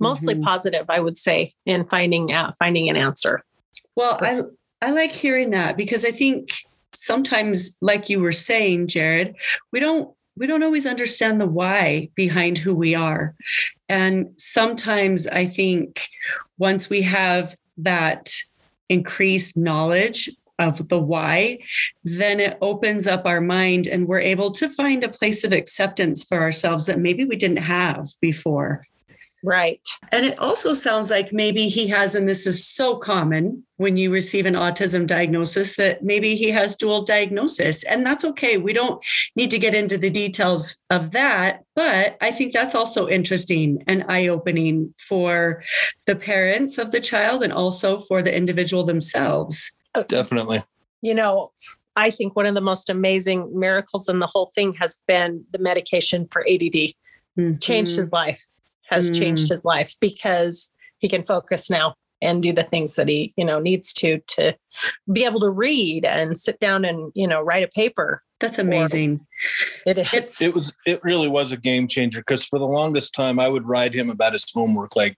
mostly 0.00 0.34
mm-hmm. 0.34 0.44
positive, 0.44 0.86
I 0.88 1.00
would 1.00 1.16
say, 1.16 1.54
in 1.64 1.86
finding 1.86 2.32
out 2.32 2.56
finding 2.56 2.88
an 2.88 2.96
answer. 2.96 3.44
Well, 3.94 4.18
I 4.20 4.42
I 4.82 4.92
like 4.92 5.12
hearing 5.12 5.50
that 5.50 5.76
because 5.76 6.04
I 6.04 6.10
think 6.10 6.50
sometimes, 6.96 7.76
like 7.80 8.08
you 8.08 8.20
were 8.20 8.32
saying, 8.32 8.88
Jared, 8.88 9.34
we 9.72 9.80
don't 9.80 10.10
we 10.36 10.46
don't 10.46 10.62
always 10.62 10.86
understand 10.86 11.40
the 11.40 11.46
why 11.46 12.10
behind 12.14 12.58
who 12.58 12.74
we 12.74 12.94
are. 12.94 13.34
And 13.88 14.28
sometimes 14.36 15.26
I 15.26 15.46
think 15.46 16.06
once 16.58 16.90
we 16.90 17.02
have 17.02 17.54
that 17.78 18.30
increased 18.88 19.56
knowledge 19.56 20.30
of 20.58 20.88
the 20.88 20.98
why, 20.98 21.58
then 22.04 22.40
it 22.40 22.58
opens 22.60 23.06
up 23.06 23.26
our 23.26 23.40
mind 23.40 23.86
and 23.86 24.06
we're 24.06 24.20
able 24.20 24.50
to 24.52 24.68
find 24.68 25.04
a 25.04 25.08
place 25.08 25.44
of 25.44 25.52
acceptance 25.52 26.24
for 26.24 26.40
ourselves 26.40 26.86
that 26.86 26.98
maybe 26.98 27.24
we 27.24 27.36
didn't 27.36 27.58
have 27.58 28.08
before. 28.20 28.84
Right. 29.46 29.80
And 30.10 30.26
it 30.26 30.36
also 30.40 30.74
sounds 30.74 31.08
like 31.08 31.32
maybe 31.32 31.68
he 31.68 31.86
has, 31.86 32.16
and 32.16 32.28
this 32.28 32.48
is 32.48 32.66
so 32.66 32.96
common 32.96 33.64
when 33.76 33.96
you 33.96 34.10
receive 34.10 34.44
an 34.44 34.54
autism 34.54 35.06
diagnosis, 35.06 35.76
that 35.76 36.02
maybe 36.02 36.34
he 36.34 36.50
has 36.50 36.74
dual 36.74 37.02
diagnosis. 37.04 37.84
And 37.84 38.04
that's 38.04 38.24
okay. 38.24 38.58
We 38.58 38.72
don't 38.72 39.00
need 39.36 39.52
to 39.52 39.60
get 39.60 39.72
into 39.72 39.98
the 39.98 40.10
details 40.10 40.82
of 40.90 41.12
that. 41.12 41.62
But 41.76 42.16
I 42.20 42.32
think 42.32 42.52
that's 42.52 42.74
also 42.74 43.06
interesting 43.06 43.84
and 43.86 44.04
eye 44.08 44.26
opening 44.26 44.92
for 44.98 45.62
the 46.06 46.16
parents 46.16 46.76
of 46.76 46.90
the 46.90 47.00
child 47.00 47.44
and 47.44 47.52
also 47.52 48.00
for 48.00 48.22
the 48.22 48.36
individual 48.36 48.82
themselves. 48.82 49.70
Definitely. 50.08 50.64
You 51.02 51.14
know, 51.14 51.52
I 51.94 52.10
think 52.10 52.34
one 52.34 52.46
of 52.46 52.56
the 52.56 52.60
most 52.60 52.90
amazing 52.90 53.56
miracles 53.56 54.08
in 54.08 54.18
the 54.18 54.26
whole 54.26 54.50
thing 54.56 54.74
has 54.80 55.00
been 55.06 55.44
the 55.52 55.60
medication 55.60 56.26
for 56.26 56.42
ADD. 56.42 56.94
Mm-hmm. 57.38 57.58
Changed 57.58 57.94
his 57.94 58.10
life 58.10 58.42
has 58.88 59.10
mm. 59.10 59.18
changed 59.18 59.48
his 59.48 59.64
life 59.64 59.94
because 60.00 60.72
he 60.98 61.08
can 61.08 61.24
focus 61.24 61.70
now 61.70 61.94
and 62.22 62.42
do 62.42 62.52
the 62.52 62.62
things 62.62 62.94
that 62.96 63.08
he 63.08 63.32
you 63.36 63.44
know 63.44 63.58
needs 63.58 63.92
to 63.92 64.18
to 64.26 64.54
be 65.12 65.24
able 65.24 65.40
to 65.40 65.50
read 65.50 66.04
and 66.04 66.36
sit 66.36 66.58
down 66.60 66.84
and 66.84 67.12
you 67.14 67.26
know 67.26 67.42
write 67.42 67.64
a 67.64 67.68
paper 67.68 68.22
that's 68.40 68.58
amazing 68.58 69.20
it 69.86 69.98
is 69.98 70.40
it 70.40 70.54
was 70.54 70.74
it 70.86 71.02
really 71.02 71.28
was 71.28 71.52
a 71.52 71.56
game 71.56 71.86
changer 71.88 72.20
because 72.20 72.44
for 72.44 72.58
the 72.58 72.64
longest 72.64 73.14
time 73.14 73.38
i 73.38 73.48
would 73.48 73.66
ride 73.66 73.94
him 73.94 74.10
about 74.10 74.32
his 74.32 74.50
homework 74.52 74.96
like 74.96 75.16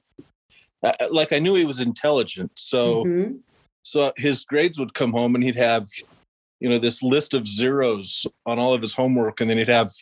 uh, 0.83 0.93
like 1.11 1.33
i 1.33 1.39
knew 1.39 1.55
he 1.55 1.65
was 1.65 1.81
intelligent 1.81 2.51
so 2.57 3.05
mm-hmm. 3.05 3.35
so 3.83 4.13
his 4.17 4.45
grades 4.45 4.79
would 4.79 4.95
come 4.95 5.13
home 5.13 5.35
and 5.35 5.45
he'd 5.45 5.57
have 5.57 5.87
you 6.61 6.69
know 6.69 6.79
this 6.79 7.03
list 7.03 7.35
of 7.35 7.47
zeros 7.47 8.27
on 8.47 8.59
all 8.59 8.75
of 8.75 8.81
his 8.81 8.95
homework 8.95 9.41
and 9.41 9.51
then 9.51 9.59
he'd 9.59 9.69
have 9.69 9.93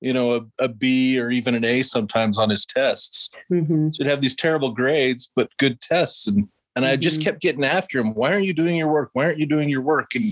you 0.00 0.12
know 0.12 0.34
a, 0.34 0.64
a 0.64 0.68
b 0.68 1.18
or 1.18 1.30
even 1.30 1.54
an 1.54 1.64
a 1.64 1.82
sometimes 1.82 2.38
on 2.38 2.50
his 2.50 2.64
tests 2.66 3.30
mm-hmm. 3.50 3.90
so 3.90 4.02
he'd 4.02 4.10
have 4.10 4.20
these 4.20 4.34
terrible 4.34 4.70
grades 4.70 5.30
but 5.36 5.50
good 5.58 5.80
tests 5.80 6.26
and 6.26 6.48
and 6.76 6.84
mm-hmm. 6.84 6.92
i 6.92 6.96
just 6.96 7.16
mm-hmm. 7.16 7.24
kept 7.24 7.40
getting 7.40 7.64
after 7.64 7.98
him 7.98 8.14
why 8.14 8.32
aren't 8.32 8.44
you 8.46 8.54
doing 8.54 8.76
your 8.76 8.88
work 8.88 9.10
why 9.12 9.24
aren't 9.24 9.38
you 9.38 9.46
doing 9.46 9.68
your 9.68 9.82
work 9.82 10.14
and 10.14 10.26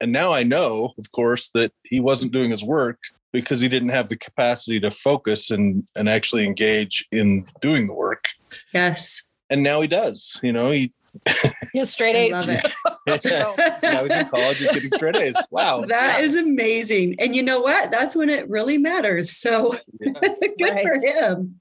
and 0.00 0.12
now 0.12 0.32
i 0.32 0.42
know 0.42 0.92
of 0.98 1.12
course 1.12 1.50
that 1.54 1.72
he 1.84 2.00
wasn't 2.00 2.32
doing 2.32 2.50
his 2.50 2.64
work 2.64 2.98
because 3.32 3.60
he 3.60 3.68
didn't 3.68 3.90
have 3.90 4.08
the 4.08 4.16
capacity 4.16 4.80
to 4.80 4.90
focus 4.90 5.50
and 5.50 5.86
and 5.94 6.08
actually 6.08 6.44
engage 6.44 7.06
in 7.12 7.46
doing 7.60 7.86
the 7.86 7.94
work 7.94 8.28
yes 8.72 9.24
and 9.50 9.62
now 9.62 9.80
he 9.80 9.88
does 9.88 10.40
you 10.42 10.52
know 10.52 10.70
he 10.70 10.92
His 11.72 11.90
straight 11.90 12.16
A's. 12.16 12.34
so. 13.22 13.54
Now 13.82 14.02
he's 14.02 14.12
in 14.12 14.28
college 14.28 14.58
he's 14.58 14.72
getting 14.72 14.90
straight 14.90 15.16
A's. 15.16 15.36
Wow. 15.50 15.82
that 15.82 16.18
yeah. 16.18 16.24
is 16.24 16.34
amazing. 16.34 17.16
And 17.18 17.34
you 17.34 17.42
know 17.42 17.60
what? 17.60 17.90
That's 17.90 18.14
when 18.14 18.28
it 18.28 18.48
really 18.48 18.78
matters. 18.78 19.36
So 19.36 19.74
yeah. 20.00 20.12
good 20.58 20.74
right. 20.74 20.86
for 20.86 21.00
him. 21.00 21.60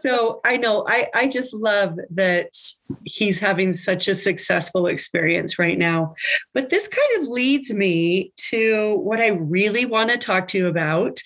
so 0.00 0.40
I 0.44 0.56
know 0.56 0.84
I, 0.88 1.08
I 1.14 1.28
just 1.28 1.54
love 1.54 1.98
that 2.10 2.50
he's 3.04 3.38
having 3.38 3.72
such 3.72 4.08
a 4.08 4.14
successful 4.14 4.86
experience 4.86 5.58
right 5.58 5.78
now. 5.78 6.14
But 6.54 6.70
this 6.70 6.88
kind 6.88 7.22
of 7.22 7.28
leads 7.28 7.72
me 7.72 8.32
to 8.48 8.96
what 8.96 9.20
I 9.20 9.28
really 9.28 9.84
want 9.84 10.10
to 10.10 10.18
talk 10.18 10.48
to 10.48 10.58
you 10.58 10.68
about, 10.68 11.18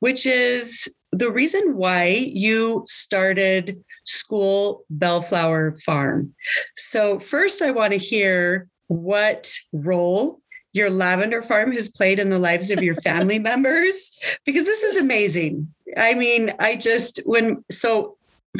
which 0.00 0.26
is 0.26 0.94
the 1.12 1.30
reason 1.30 1.76
why 1.76 2.30
you 2.32 2.84
started 2.86 3.82
school 4.04 4.84
Bellflower 4.90 5.72
Farm. 5.84 6.34
So, 6.76 7.18
first, 7.18 7.62
I 7.62 7.70
want 7.70 7.92
to 7.92 7.98
hear 7.98 8.68
what 8.88 9.52
role 9.72 10.40
your 10.72 10.90
lavender 10.90 11.42
farm 11.42 11.72
has 11.72 11.88
played 11.88 12.18
in 12.18 12.28
the 12.28 12.38
lives 12.38 12.70
of 12.70 12.82
your 12.82 12.94
family 12.96 13.38
members, 13.50 14.18
because 14.44 14.66
this 14.66 14.82
is 14.82 14.96
amazing. 14.96 15.72
I 15.96 16.14
mean, 16.14 16.52
I 16.58 16.76
just, 16.76 17.20
when, 17.24 17.64
so 17.70 18.16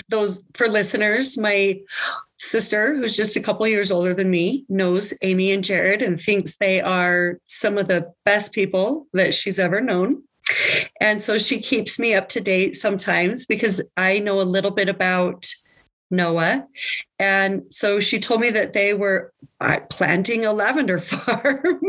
those 0.09 0.42
for 0.54 0.68
listeners, 0.68 1.37
my 1.38 1.80
sister, 2.38 2.97
who's 2.97 3.16
just 3.16 3.37
a 3.37 3.40
couple 3.40 3.66
years 3.66 3.90
older 3.90 4.14
than 4.14 4.30
me, 4.30 4.64
knows 4.68 5.12
Amy 5.23 5.52
and 5.52 5.64
Jared 5.64 6.02
and 6.02 6.20
thinks 6.20 6.56
they 6.56 6.80
are 6.80 7.38
some 7.47 7.78
of 7.78 7.88
the 7.88 8.12
best 8.25 8.52
people 8.52 9.06
that 9.12 9.35
she's 9.35 9.59
ever 9.59 9.80
known. 9.80 10.23
And 11.00 11.23
so 11.23 11.38
she 11.38 11.61
keeps 11.61 11.99
me 11.99 12.14
up 12.14 12.28
to 12.30 12.40
date 12.40 12.76
sometimes 12.76 13.47
because 13.47 13.80
I 13.97 14.19
know 14.19 14.40
a 14.40 14.42
little 14.42 14.71
bit 14.71 14.88
about 14.88 15.47
Noah. 16.11 16.66
And 17.19 17.62
so 17.71 18.00
she 18.00 18.19
told 18.19 18.40
me 18.40 18.50
that 18.50 18.73
they 18.73 18.95
were 18.95 19.33
uh, 19.61 19.80
planting 19.90 20.45
a 20.45 20.52
lavender 20.52 20.99
farm. 20.99 21.80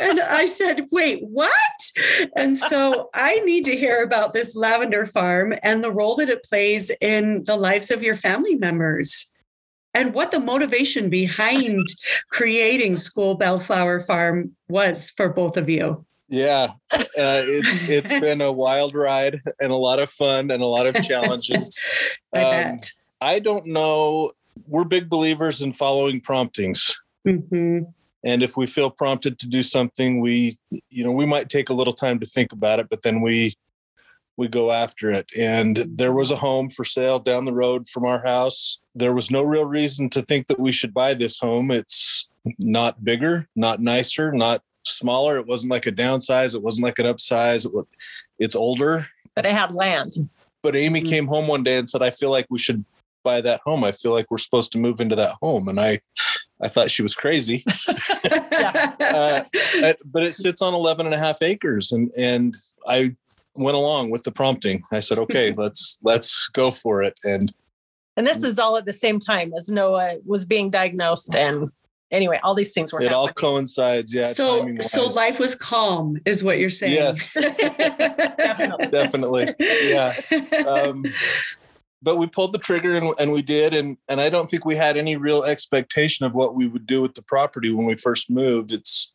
and 0.00 0.20
I 0.20 0.46
said, 0.46 0.86
wait, 0.92 1.20
what? 1.22 1.52
And 2.36 2.56
so 2.56 3.10
I 3.12 3.40
need 3.40 3.64
to 3.64 3.76
hear 3.76 4.02
about 4.02 4.34
this 4.34 4.54
lavender 4.54 5.04
farm 5.04 5.54
and 5.62 5.82
the 5.82 5.92
role 5.92 6.16
that 6.16 6.30
it 6.30 6.44
plays 6.44 6.90
in 7.00 7.44
the 7.44 7.56
lives 7.56 7.90
of 7.90 8.02
your 8.02 8.16
family 8.16 8.54
members 8.54 9.30
and 9.94 10.12
what 10.12 10.30
the 10.30 10.40
motivation 10.40 11.08
behind 11.08 11.86
creating 12.30 12.96
School 12.96 13.34
Bellflower 13.34 14.00
Farm 14.00 14.54
was 14.68 15.10
for 15.10 15.30
both 15.30 15.56
of 15.56 15.70
you. 15.70 16.04
Yeah, 16.28 16.68
uh, 16.92 17.02
it's 17.16 17.88
it's 17.88 18.10
been 18.20 18.40
a 18.40 18.50
wild 18.50 18.94
ride 18.94 19.40
and 19.60 19.70
a 19.70 19.76
lot 19.76 19.98
of 19.98 20.10
fun 20.10 20.50
and 20.50 20.62
a 20.62 20.66
lot 20.66 20.86
of 20.86 21.02
challenges. 21.04 21.80
I 22.34 22.42
um, 22.42 22.50
bet. 22.50 22.90
I 23.20 23.38
don't 23.38 23.66
know. 23.66 24.32
We're 24.66 24.84
big 24.84 25.08
believers 25.08 25.62
in 25.62 25.72
following 25.72 26.20
promptings. 26.20 26.94
Mm-hmm. 27.26 27.84
And 28.24 28.42
if 28.42 28.56
we 28.56 28.66
feel 28.66 28.90
prompted 28.90 29.38
to 29.38 29.46
do 29.46 29.62
something, 29.62 30.20
we, 30.20 30.58
you 30.88 31.04
know, 31.04 31.12
we 31.12 31.26
might 31.26 31.48
take 31.48 31.68
a 31.68 31.74
little 31.74 31.92
time 31.92 32.18
to 32.18 32.26
think 32.26 32.52
about 32.52 32.80
it, 32.80 32.88
but 32.88 33.02
then 33.02 33.20
we, 33.20 33.54
we 34.36 34.48
go 34.48 34.72
after 34.72 35.12
it. 35.12 35.30
And 35.36 35.76
there 35.76 36.12
was 36.12 36.32
a 36.32 36.36
home 36.36 36.68
for 36.68 36.84
sale 36.84 37.20
down 37.20 37.44
the 37.44 37.52
road 37.52 37.86
from 37.86 38.04
our 38.04 38.24
house. 38.24 38.80
There 38.94 39.12
was 39.12 39.30
no 39.30 39.42
real 39.42 39.64
reason 39.64 40.10
to 40.10 40.22
think 40.22 40.48
that 40.48 40.58
we 40.58 40.72
should 40.72 40.92
buy 40.92 41.14
this 41.14 41.38
home. 41.38 41.70
It's 41.70 42.28
not 42.58 43.04
bigger, 43.04 43.48
not 43.54 43.80
nicer, 43.80 44.32
not 44.32 44.62
smaller. 44.86 45.38
It 45.38 45.46
wasn't 45.46 45.70
like 45.70 45.86
a 45.86 45.92
downsize. 45.92 46.54
It 46.54 46.62
wasn't 46.62 46.84
like 46.84 46.98
an 46.98 47.06
upsize. 47.06 47.66
It 47.66 47.86
it's 48.38 48.54
older. 48.54 49.06
But 49.34 49.46
it 49.46 49.52
had 49.52 49.72
land. 49.72 50.12
But 50.62 50.76
Amy 50.76 51.00
mm-hmm. 51.00 51.08
came 51.08 51.26
home 51.26 51.46
one 51.46 51.62
day 51.62 51.76
and 51.76 51.88
said, 51.88 52.02
I 52.02 52.10
feel 52.10 52.30
like 52.30 52.46
we 52.50 52.58
should 52.58 52.84
buy 53.22 53.40
that 53.40 53.60
home. 53.64 53.84
I 53.84 53.92
feel 53.92 54.12
like 54.12 54.30
we're 54.30 54.38
supposed 54.38 54.72
to 54.72 54.78
move 54.78 55.00
into 55.00 55.16
that 55.16 55.36
home. 55.42 55.68
And 55.68 55.80
I, 55.80 56.00
I 56.60 56.68
thought 56.68 56.90
she 56.90 57.02
was 57.02 57.14
crazy. 57.14 57.64
uh, 58.24 59.44
but 60.04 60.22
it 60.22 60.34
sits 60.34 60.62
on 60.62 60.74
11 60.74 61.06
and 61.06 61.14
a 61.14 61.18
half 61.18 61.42
acres. 61.42 61.92
And, 61.92 62.10
and 62.16 62.56
I 62.86 63.14
went 63.54 63.76
along 63.76 64.10
with 64.10 64.22
the 64.22 64.32
prompting. 64.32 64.82
I 64.92 65.00
said, 65.00 65.18
okay, 65.18 65.52
let's, 65.56 65.98
let's 66.02 66.48
go 66.48 66.70
for 66.70 67.02
it. 67.02 67.14
And, 67.24 67.52
and 68.16 68.26
this 68.26 68.42
is 68.42 68.58
all 68.58 68.76
at 68.76 68.86
the 68.86 68.92
same 68.92 69.18
time 69.18 69.52
as 69.56 69.68
Noah 69.68 70.16
was 70.24 70.44
being 70.44 70.70
diagnosed 70.70 71.34
and 71.34 71.68
anyway, 72.10 72.38
all 72.42 72.54
these 72.54 72.72
things 72.72 72.92
were. 72.92 73.00
It 73.00 73.04
happening. 73.04 73.18
all 73.18 73.28
coincides, 73.28 74.12
yeah. 74.12 74.28
So, 74.28 74.78
so 74.78 75.06
life 75.06 75.38
was 75.38 75.54
calm, 75.54 76.18
is 76.24 76.42
what 76.44 76.58
you're 76.58 76.70
saying. 76.70 76.94
Yes, 76.94 77.32
definitely. 77.34 78.86
definitely, 78.86 79.54
yeah. 79.58 80.20
Um, 80.66 81.04
but 82.02 82.16
we 82.16 82.26
pulled 82.26 82.52
the 82.52 82.58
trigger 82.58 82.96
and, 82.96 83.12
and 83.18 83.32
we 83.32 83.42
did 83.42 83.74
and 83.74 83.96
and 84.08 84.20
i 84.20 84.28
don't 84.28 84.48
think 84.48 84.64
we 84.64 84.76
had 84.76 84.96
any 84.96 85.16
real 85.16 85.44
expectation 85.44 86.24
of 86.24 86.34
what 86.34 86.54
we 86.54 86.66
would 86.66 86.86
do 86.86 87.02
with 87.02 87.14
the 87.14 87.22
property 87.22 87.72
when 87.72 87.86
we 87.86 87.96
first 87.96 88.30
moved 88.30 88.72
it's 88.72 89.12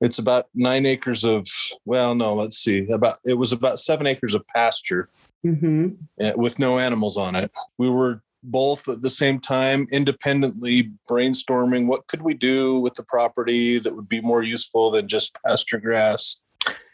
it's 0.00 0.18
about 0.18 0.46
nine 0.54 0.86
acres 0.86 1.24
of 1.24 1.46
well 1.84 2.14
no 2.14 2.34
let's 2.34 2.58
see 2.58 2.88
about 2.90 3.18
it 3.24 3.34
was 3.34 3.52
about 3.52 3.78
seven 3.78 4.06
acres 4.06 4.34
of 4.34 4.46
pasture 4.46 5.08
mm-hmm. 5.44 5.88
Eh, 6.20 6.32
with 6.36 6.58
no 6.58 6.78
animals 6.78 7.16
on 7.16 7.34
it 7.34 7.50
we 7.78 7.88
were 7.88 8.22
both 8.42 8.88
at 8.88 9.02
the 9.02 9.10
same 9.10 9.38
time 9.38 9.86
independently 9.92 10.90
brainstorming 11.08 11.86
what 11.86 12.06
could 12.06 12.22
we 12.22 12.34
do 12.34 12.78
with 12.80 12.94
the 12.94 13.02
property 13.02 13.78
that 13.78 13.94
would 13.94 14.08
be 14.08 14.20
more 14.20 14.42
useful 14.42 14.90
than 14.90 15.06
just 15.06 15.36
pasture 15.46 15.78
grass 15.78 16.38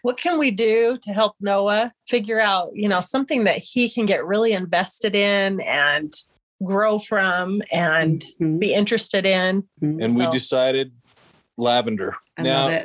what 0.06 0.16
can 0.18 0.38
we 0.38 0.52
do 0.52 0.96
to 1.02 1.12
help 1.12 1.34
Noah 1.40 1.92
figure 2.08 2.38
out, 2.38 2.70
you 2.74 2.88
know, 2.88 3.00
something 3.00 3.42
that 3.42 3.56
he 3.58 3.90
can 3.90 4.06
get 4.06 4.24
really 4.24 4.52
invested 4.52 5.16
in 5.16 5.60
and 5.62 6.12
grow 6.62 7.00
from 7.00 7.60
and 7.72 8.20
mm-hmm. 8.40 8.58
be 8.60 8.72
interested 8.72 9.26
in? 9.26 9.62
Mm-hmm. 9.82 10.00
And 10.00 10.12
so. 10.12 10.18
we 10.18 10.30
decided 10.30 10.92
lavender. 11.56 12.14
I 12.36 12.42
now, 12.42 12.84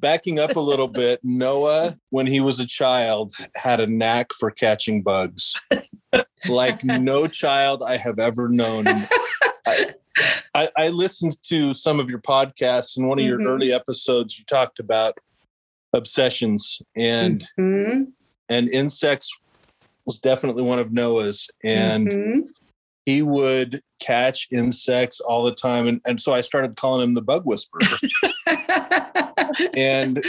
backing 0.00 0.38
up 0.38 0.56
a 0.56 0.60
little 0.60 0.88
bit, 0.88 1.20
Noah, 1.24 1.98
when 2.10 2.26
he 2.26 2.40
was 2.40 2.60
a 2.60 2.66
child, 2.66 3.32
had 3.56 3.80
a 3.80 3.86
knack 3.86 4.32
for 4.32 4.50
catching 4.50 5.02
bugs 5.02 5.54
like 6.48 6.82
no 6.84 7.26
child 7.26 7.82
I 7.82 7.96
have 7.96 8.18
ever 8.18 8.48
known. 8.48 8.86
I, 9.66 9.94
I, 10.54 10.68
I, 10.76 10.88
listened 10.88 11.36
to 11.44 11.72
some 11.72 12.00
of 12.00 12.10
your 12.10 12.20
podcasts, 12.20 12.96
and 12.96 13.08
one 13.08 13.18
of 13.18 13.24
your 13.24 13.38
mm-hmm. 13.38 13.48
early 13.48 13.72
episodes, 13.72 14.38
you 14.38 14.44
talked 14.46 14.78
about 14.78 15.18
obsessions 15.92 16.80
and 16.96 17.46
mm-hmm. 17.58 18.04
and 18.48 18.68
insects 18.68 19.30
was 20.06 20.18
definitely 20.18 20.62
one 20.62 20.78
of 20.78 20.92
Noah's 20.92 21.50
and 21.64 22.08
mm-hmm. 22.08 22.40
he 23.06 23.22
would 23.22 23.82
catch 24.00 24.48
insects 24.52 25.20
all 25.20 25.44
the 25.44 25.54
time 25.54 25.88
and, 25.88 26.00
and 26.06 26.20
so 26.20 26.32
I 26.32 26.40
started 26.40 26.76
calling 26.76 27.02
him 27.02 27.14
the 27.14 27.22
bug 27.22 27.42
whisperer. 27.44 27.80
and 29.74 30.24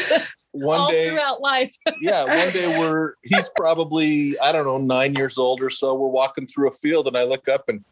one 0.52 0.80
all 0.80 0.92
day 0.92 1.10
throughout 1.10 1.42
life. 1.42 1.76
yeah, 2.02 2.24
one 2.24 2.54
day 2.54 2.78
we're 2.80 3.14
he's 3.24 3.50
probably 3.56 4.38
I 4.40 4.52
don't 4.52 4.66
know 4.66 4.78
9 4.78 5.16
years 5.16 5.38
old 5.38 5.62
or 5.62 5.70
so 5.70 5.94
we're 5.96 6.08
walking 6.08 6.48
through 6.48 6.70
a 6.70 6.72
field 6.72 7.08
and 7.08 7.18
I 7.18 7.24
look 7.24 7.48
up 7.48 7.66
and 7.68 7.84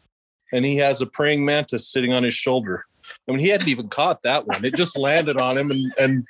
and 0.52 0.64
he 0.64 0.76
has 0.76 1.00
a 1.00 1.06
praying 1.06 1.44
mantis 1.44 1.88
sitting 1.88 2.12
on 2.12 2.22
his 2.22 2.34
shoulder. 2.34 2.84
I 3.28 3.32
mean, 3.32 3.40
he 3.40 3.48
hadn't 3.48 3.68
even 3.68 3.88
caught 3.88 4.22
that 4.22 4.46
one. 4.46 4.64
It 4.64 4.74
just 4.74 4.96
landed 4.96 5.36
on 5.36 5.56
him 5.56 5.70
and, 5.70 5.92
and 6.00 6.24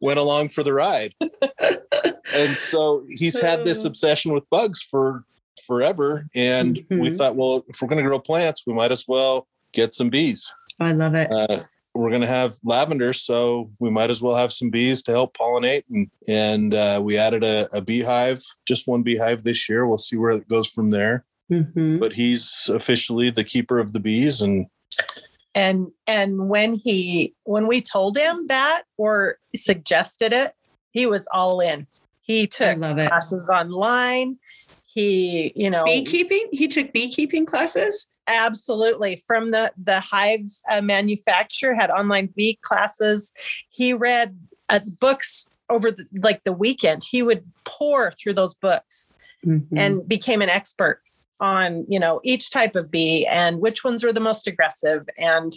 went 0.00 0.18
along 0.18 0.50
for 0.50 0.62
the 0.62 0.72
ride. 0.72 1.14
And 2.34 2.56
so 2.56 3.04
he's 3.08 3.40
had 3.40 3.64
this 3.64 3.84
obsession 3.84 4.32
with 4.32 4.48
bugs 4.50 4.82
for 4.82 5.24
forever. 5.66 6.26
And 6.34 6.76
mm-hmm. 6.76 7.00
we 7.00 7.10
thought, 7.10 7.36
well, 7.36 7.64
if 7.68 7.80
we're 7.80 7.88
going 7.88 8.02
to 8.02 8.08
grow 8.08 8.18
plants, 8.18 8.64
we 8.66 8.74
might 8.74 8.92
as 8.92 9.06
well 9.06 9.46
get 9.72 9.94
some 9.94 10.10
bees. 10.10 10.52
I 10.80 10.92
love 10.92 11.14
it. 11.14 11.30
Uh, 11.30 11.64
we're 11.94 12.10
going 12.10 12.22
to 12.22 12.26
have 12.26 12.54
lavender, 12.64 13.12
so 13.12 13.70
we 13.78 13.90
might 13.90 14.10
as 14.10 14.22
well 14.22 14.36
have 14.36 14.52
some 14.52 14.70
bees 14.70 15.02
to 15.02 15.12
help 15.12 15.36
pollinate. 15.36 15.84
And 15.90 16.10
and 16.26 16.74
uh, 16.74 17.00
we 17.02 17.18
added 17.18 17.44
a, 17.44 17.68
a 17.72 17.80
beehive, 17.80 18.42
just 18.66 18.86
one 18.86 19.02
beehive 19.02 19.42
this 19.42 19.68
year. 19.68 19.86
We'll 19.86 19.98
see 19.98 20.16
where 20.16 20.30
it 20.32 20.48
goes 20.48 20.68
from 20.68 20.90
there. 20.90 21.24
Mm-hmm. 21.50 21.98
But 21.98 22.14
he's 22.14 22.70
officially 22.72 23.30
the 23.30 23.44
keeper 23.44 23.78
of 23.78 23.92
the 23.92 24.00
bees, 24.00 24.40
and 24.40 24.66
and 25.54 25.90
and 26.06 26.48
when 26.48 26.74
he 26.74 27.34
when 27.44 27.66
we 27.66 27.80
told 27.80 28.16
him 28.16 28.46
that 28.46 28.82
or 28.96 29.38
suggested 29.54 30.32
it 30.32 30.52
he 30.90 31.06
was 31.06 31.26
all 31.32 31.60
in 31.60 31.86
he 32.22 32.46
took 32.46 32.78
classes 32.78 33.48
online 33.52 34.38
he 34.92 35.52
you 35.54 35.70
know 35.70 35.84
beekeeping 35.84 36.46
he 36.52 36.68
took 36.68 36.92
beekeeping 36.92 37.46
classes 37.46 38.10
absolutely 38.26 39.22
from 39.26 39.50
the 39.50 39.72
the 39.76 40.00
hive 40.00 40.46
uh, 40.70 40.80
manufacturer 40.80 41.74
had 41.74 41.90
online 41.90 42.28
bee 42.36 42.58
classes 42.62 43.32
he 43.70 43.92
read 43.92 44.36
uh, 44.68 44.80
books 45.00 45.48
over 45.70 45.90
the, 45.90 46.06
like 46.18 46.42
the 46.44 46.52
weekend 46.52 47.02
he 47.08 47.22
would 47.22 47.44
pour 47.64 48.12
through 48.12 48.34
those 48.34 48.54
books 48.54 49.08
mm-hmm. 49.44 49.76
and 49.76 50.06
became 50.06 50.42
an 50.42 50.50
expert 50.50 51.00
on 51.40 51.84
you 51.88 51.98
know 51.98 52.20
each 52.22 52.50
type 52.50 52.76
of 52.76 52.90
bee 52.90 53.26
and 53.26 53.60
which 53.60 53.82
ones 53.82 54.04
were 54.04 54.12
the 54.12 54.20
most 54.20 54.46
aggressive 54.46 55.08
and 55.18 55.54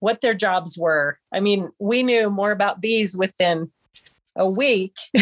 what 0.00 0.20
their 0.20 0.34
jobs 0.34 0.76
were 0.76 1.18
i 1.32 1.40
mean 1.40 1.70
we 1.78 2.02
knew 2.02 2.28
more 2.28 2.50
about 2.50 2.80
bees 2.80 3.16
within 3.16 3.70
a 4.36 4.48
week 4.48 4.96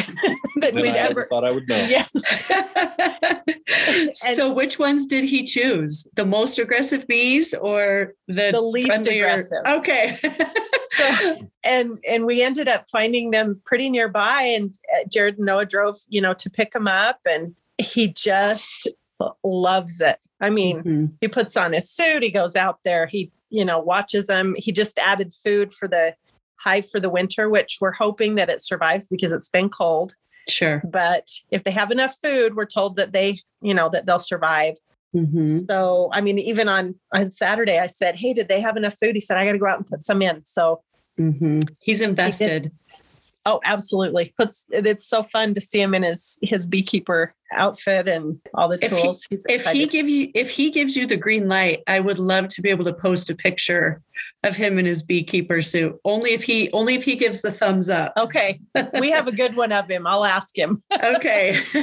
than 0.61 0.75
we'd 0.75 0.95
I 0.95 0.99
ever 0.99 1.25
thought 1.25 1.45
I 1.45 1.53
would 1.53 1.69
know. 1.69 1.77
Yes. 1.77 2.13
so, 4.15 4.53
which 4.53 4.79
ones 4.79 5.07
did 5.07 5.25
he 5.25 5.45
choose? 5.45 6.07
The 6.15 6.27
most 6.27 6.59
aggressive 6.59 7.07
bees 7.07 7.55
or 7.55 8.15
the 8.29 8.51
the 8.53 8.61
least 8.61 8.89
friendlier? 8.89 9.27
aggressive? 9.27 9.63
Okay. 9.67 10.17
so, 10.97 11.51
and 11.65 11.99
and 12.09 12.27
we 12.27 12.43
ended 12.43 12.69
up 12.69 12.89
finding 12.91 13.31
them 13.31 13.61
pretty 13.65 13.91
nearby, 13.91 14.43
and 14.43 14.77
uh, 14.95 15.05
Jared 15.11 15.37
and 15.37 15.47
Noah 15.47 15.67
drove, 15.67 15.97
you 16.09 16.21
know, 16.21 16.35
to 16.35 16.51
pick 16.51 16.73
them 16.73 16.89
up, 16.89 17.21
and 17.29 17.55
he 17.79 18.09
just 18.09 18.89
loves 19.43 20.01
it. 20.01 20.19
I 20.41 20.51
mean, 20.51 20.79
mm-hmm. 20.79 21.07
he 21.21 21.29
puts 21.29 21.57
on 21.57 21.73
his 21.73 21.91
suit, 21.91 22.23
he 22.23 22.31
goes 22.31 22.57
out 22.57 22.81
there, 22.85 23.07
he 23.07 23.31
you 23.51 23.65
know 23.65 23.79
watches 23.79 24.27
them. 24.27 24.55
He 24.59 24.73
just 24.73 24.99
added 24.99 25.33
food 25.33 25.73
for 25.73 25.89
the 25.89 26.15
hive 26.57 26.89
for 26.89 26.99
the 26.99 27.11
winter, 27.11 27.49
which 27.49 27.79
we're 27.81 27.93
hoping 27.93 28.35
that 28.37 28.49
it 28.49 28.63
survives 28.63 29.09
because 29.09 29.33
it's 29.33 29.49
been 29.49 29.69
cold. 29.69 30.15
Sure. 30.49 30.83
But 30.85 31.29
if 31.51 31.65
they 31.65 31.71
have 31.71 31.91
enough 31.91 32.17
food, 32.23 32.55
we're 32.57 32.67
told 32.67 32.97
that 32.97 33.13
they, 33.13 33.41
you 33.63 33.75
know, 33.75 33.89
that 33.91 34.07
they'll 34.07 34.19
survive. 34.19 34.77
Mm-hmm. 35.15 35.47
So, 35.47 36.11
I 36.13 36.21
mean, 36.21 36.39
even 36.39 36.69
on, 36.69 36.97
on 37.15 37.31
Saturday, 37.31 37.79
I 37.79 37.87
said, 37.87 38.17
Hey, 38.17 38.33
did 38.33 38.49
they 38.49 38.61
have 38.61 38.77
enough 38.77 38.99
food? 38.99 39.15
He 39.15 39.21
said, 39.21 39.37
I 39.37 39.47
got 39.47 39.53
to 39.53 39.59
go 39.59 39.67
out 39.67 39.79
and 39.79 39.87
put 39.87 40.03
some 40.03 40.23
in. 40.23 40.45
So 40.45 40.83
mm-hmm. 41.19 41.61
he's 41.83 42.01
invested. 42.01 42.65
He 42.65 42.95
Oh, 43.47 43.61
absolutely. 43.65 44.33
Puts 44.37 44.65
it's 44.71 45.07
so 45.07 45.23
fun 45.23 45.53
to 45.55 45.61
see 45.61 45.81
him 45.81 45.95
in 45.95 46.03
his 46.03 46.39
his 46.43 46.67
beekeeper 46.67 47.35
outfit 47.53 48.09
and 48.09 48.41
all 48.55 48.69
the 48.69 48.79
tools. 48.79 49.27
If 49.31 49.43
he, 49.47 49.55
if 49.55 49.67
he 49.67 49.87
give 49.87 50.09
you 50.09 50.29
if 50.35 50.51
he 50.51 50.71
gives 50.71 50.97
you 50.97 51.07
the 51.07 51.17
green 51.17 51.49
light, 51.49 51.83
I 51.87 52.01
would 52.01 52.19
love 52.19 52.49
to 52.49 52.63
be 52.63 52.71
able 52.71 52.85
to 52.85 52.95
post 52.95 53.31
a 53.31 53.35
picture 53.35 54.03
of 54.45 54.55
him 54.55 54.79
in 54.79 54.85
his 54.85 55.03
beekeeper 55.03 55.63
suit. 55.63 55.99
Only 56.05 56.33
if 56.33 56.43
he 56.43 56.71
only 56.73 56.95
if 56.95 57.05
he 57.05 57.17
gives 57.17 57.41
the 57.41 57.51
thumbs 57.51 57.89
up. 57.89 58.13
Okay. 58.17 58.61
We 59.01 59.11
have 59.11 59.27
a 59.27 59.33
good 59.33 59.57
one 59.57 59.73
of 59.73 59.91
him. 59.91 60.07
I'll 60.07 60.25
ask 60.25 60.57
him. 60.57 60.83
okay. 61.03 61.59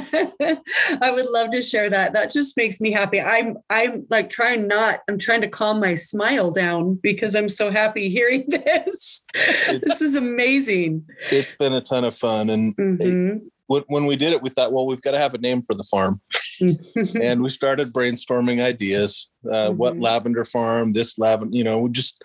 I 1.02 1.10
would 1.10 1.26
love 1.26 1.50
to 1.50 1.60
share 1.60 1.90
that. 1.90 2.12
That 2.12 2.30
just 2.30 2.56
makes 2.56 2.80
me 2.80 2.92
happy. 2.92 3.20
I'm 3.20 3.58
I'm 3.68 4.06
like 4.10 4.30
trying 4.30 4.68
not 4.68 5.00
I'm 5.08 5.18
trying 5.18 5.42
to 5.42 5.48
calm 5.48 5.80
my 5.80 5.94
smile 5.94 6.50
down 6.50 6.98
because 7.02 7.34
I'm 7.34 7.48
so 7.48 7.70
happy 7.70 8.08
hearing 8.08 8.44
this. 8.48 9.24
this 9.34 10.00
is 10.00 10.16
amazing. 10.16 11.06
It's 11.30 11.54
been 11.56 11.72
a 11.72 11.80
ton 11.80 12.04
of 12.04 12.16
fun 12.16 12.50
and 12.50 12.76
mm-hmm. 12.76 13.46
When, 13.66 13.82
when 13.88 14.06
we 14.06 14.16
did 14.16 14.32
it 14.32 14.42
we 14.42 14.50
thought 14.50 14.72
well 14.72 14.86
we've 14.86 15.02
got 15.02 15.12
to 15.12 15.18
have 15.18 15.34
a 15.34 15.38
name 15.38 15.62
for 15.62 15.74
the 15.74 15.84
farm. 15.84 16.20
and 17.20 17.42
we 17.42 17.50
started 17.50 17.92
brainstorming 17.92 18.62
ideas. 18.62 19.30
Uh, 19.44 19.50
mm-hmm. 19.50 19.76
What 19.76 19.98
lavender 19.98 20.44
farm? 20.44 20.90
This 20.90 21.18
lavender, 21.18 21.56
you 21.56 21.64
know, 21.64 21.78
we 21.78 21.90
just 21.90 22.22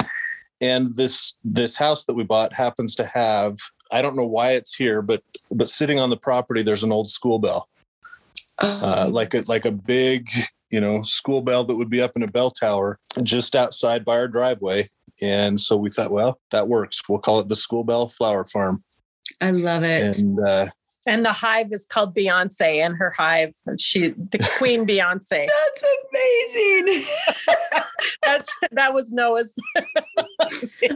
and 0.62 0.94
this 0.96 1.36
this 1.44 1.76
house 1.76 2.06
that 2.06 2.14
we 2.14 2.24
bought 2.24 2.54
happens 2.54 2.96
to 2.96 3.06
have. 3.06 3.58
I 3.92 4.02
don't 4.02 4.18
know 4.18 4.26
why 4.26 4.52
it's 4.52 4.76
here, 4.76 5.02
but 5.02 5.24
but 5.52 5.70
sitting 5.70 6.00
on 6.00 6.10
the 6.10 6.18
property, 6.18 6.62
there's 6.62 6.84
an 6.84 6.92
old 6.92 7.10
school 7.10 7.40
bell, 7.40 7.70
uh, 8.60 8.80
oh. 8.82 8.88
uh, 8.88 9.10
like 9.10 9.34
a 9.34 9.44
like 9.48 9.66
a 9.66 9.72
big 9.72 10.30
you 10.70 10.82
know 10.82 11.02
school 11.04 11.42
bell 11.42 11.64
that 11.64 11.76
would 11.76 11.90
be 11.90 12.02
up 12.02 12.16
in 12.16 12.24
a 12.24 12.28
bell 12.28 12.52
tower 12.52 13.00
just 13.24 13.56
outside 13.56 14.04
by 14.04 14.18
our 14.18 14.28
driveway. 14.28 14.90
And 15.20 15.60
so 15.60 15.76
we 15.76 15.90
thought, 15.90 16.12
well, 16.12 16.40
that 16.52 16.68
works. 16.68 17.02
We'll 17.10 17.18
call 17.18 17.40
it 17.40 17.48
the 17.48 17.56
School 17.56 17.84
Bell 17.84 18.08
Flower 18.08 18.46
Farm. 18.46 18.84
I 19.42 19.50
love 19.50 19.84
it. 19.84 20.20
And 20.20 20.40
uh, 20.40 20.68
and 21.08 21.26
the 21.26 21.32
hive 21.32 21.72
is 21.72 21.86
called 21.86 22.16
Beyonce, 22.16 22.86
and 22.86 22.96
her 22.96 23.10
hive, 23.10 23.54
she 23.80 24.10
the 24.10 24.40
Queen 24.58 24.86
Beyonce. 24.88 25.48
That's 25.48 25.84
amazing. 26.12 27.06
That's 28.26 28.50
that 28.72 28.94
was 28.94 29.12
Noah's. 29.12 29.56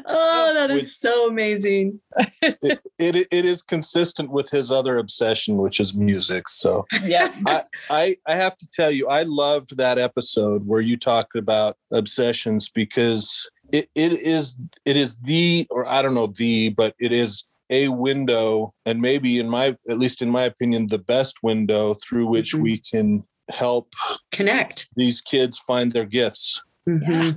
oh, 0.06 0.54
that 0.54 0.70
is 0.70 0.98
so 0.98 1.30
amazing. 1.30 2.00
it, 2.42 2.80
it, 3.00 3.28
it 3.32 3.46
is 3.46 3.62
consistent 3.62 4.30
with 4.30 4.50
his 4.50 4.72
other 4.72 4.98
obsession, 4.98 5.58
which 5.58 5.80
is 5.80 5.96
music. 5.96 6.48
So 6.48 6.86
yeah, 7.04 7.34
I, 7.48 7.64
I 7.90 8.18
I 8.28 8.36
have 8.36 8.58
to 8.58 8.68
tell 8.70 8.92
you, 8.92 9.08
I 9.08 9.24
loved 9.24 9.78
that 9.78 9.98
episode 9.98 10.68
where 10.68 10.82
you 10.82 10.98
talked 10.98 11.36
about 11.36 11.78
obsessions 11.92 12.70
because 12.70 13.50
it, 13.72 13.90
it 13.96 14.14
is 14.14 14.58
it 14.86 14.98
is 14.98 15.18
the 15.18 15.68
or 15.70 15.88
I 15.88 16.02
don't 16.02 16.14
know 16.14 16.28
the, 16.28 16.70
but 16.70 16.96
it 17.00 17.12
is 17.12 17.46
a 17.72 17.88
window 17.88 18.74
and 18.86 19.02
maybe 19.02 19.40
in 19.40 19.50
my 19.50 19.76
at 19.90 19.98
least 19.98 20.22
in 20.22 20.30
my 20.30 20.44
opinion 20.44 20.88
the 20.88 21.00
best 21.00 21.42
window 21.42 21.94
through 21.96 22.28
which 22.28 22.54
mm-hmm. 22.54 22.64
we 22.64 22.78
can 22.78 23.24
help 23.50 23.94
connect 24.32 24.90
these 24.96 25.22
kids 25.22 25.58
find 25.58 25.92
their 25.92 26.06
gifts 26.06 26.62
mm-hmm. 26.88 27.12
yeah 27.12 27.32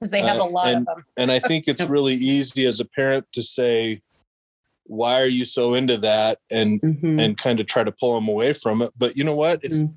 because 0.00 0.10
they 0.10 0.22
have 0.22 0.40
uh, 0.40 0.44
a 0.44 0.48
lot 0.48 0.68
and, 0.68 0.88
of 0.88 0.96
them 0.96 1.04
and 1.16 1.30
i 1.30 1.38
think 1.38 1.68
it's 1.68 1.82
really 1.88 2.14
easy 2.14 2.66
as 2.66 2.80
a 2.80 2.84
parent 2.84 3.26
to 3.32 3.42
say 3.42 4.00
why 4.86 5.20
are 5.20 5.28
you 5.28 5.44
so 5.44 5.74
into 5.74 5.96
that 5.96 6.38
and 6.50 6.80
mm-hmm. 6.80 7.18
and 7.18 7.38
kind 7.38 7.60
of 7.60 7.66
try 7.66 7.84
to 7.84 7.92
pull 7.92 8.14
them 8.14 8.28
away 8.28 8.52
from 8.52 8.82
it 8.82 8.90
but 8.96 9.16
you 9.16 9.24
know 9.24 9.34
what 9.34 9.60
if 9.62 9.72
mm-hmm. 9.72 9.92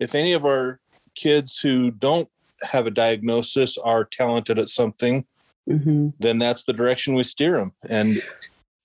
if 0.00 0.14
any 0.14 0.32
of 0.32 0.44
our 0.44 0.80
kids 1.14 1.60
who 1.60 1.90
don't 1.90 2.28
have 2.62 2.86
a 2.86 2.90
diagnosis 2.90 3.76
are 3.78 4.04
talented 4.04 4.58
at 4.58 4.68
something 4.68 5.24
mm-hmm. 5.68 6.08
then 6.18 6.38
that's 6.38 6.64
the 6.64 6.72
direction 6.72 7.14
we 7.14 7.22
steer 7.22 7.56
them 7.56 7.72
and 7.88 8.22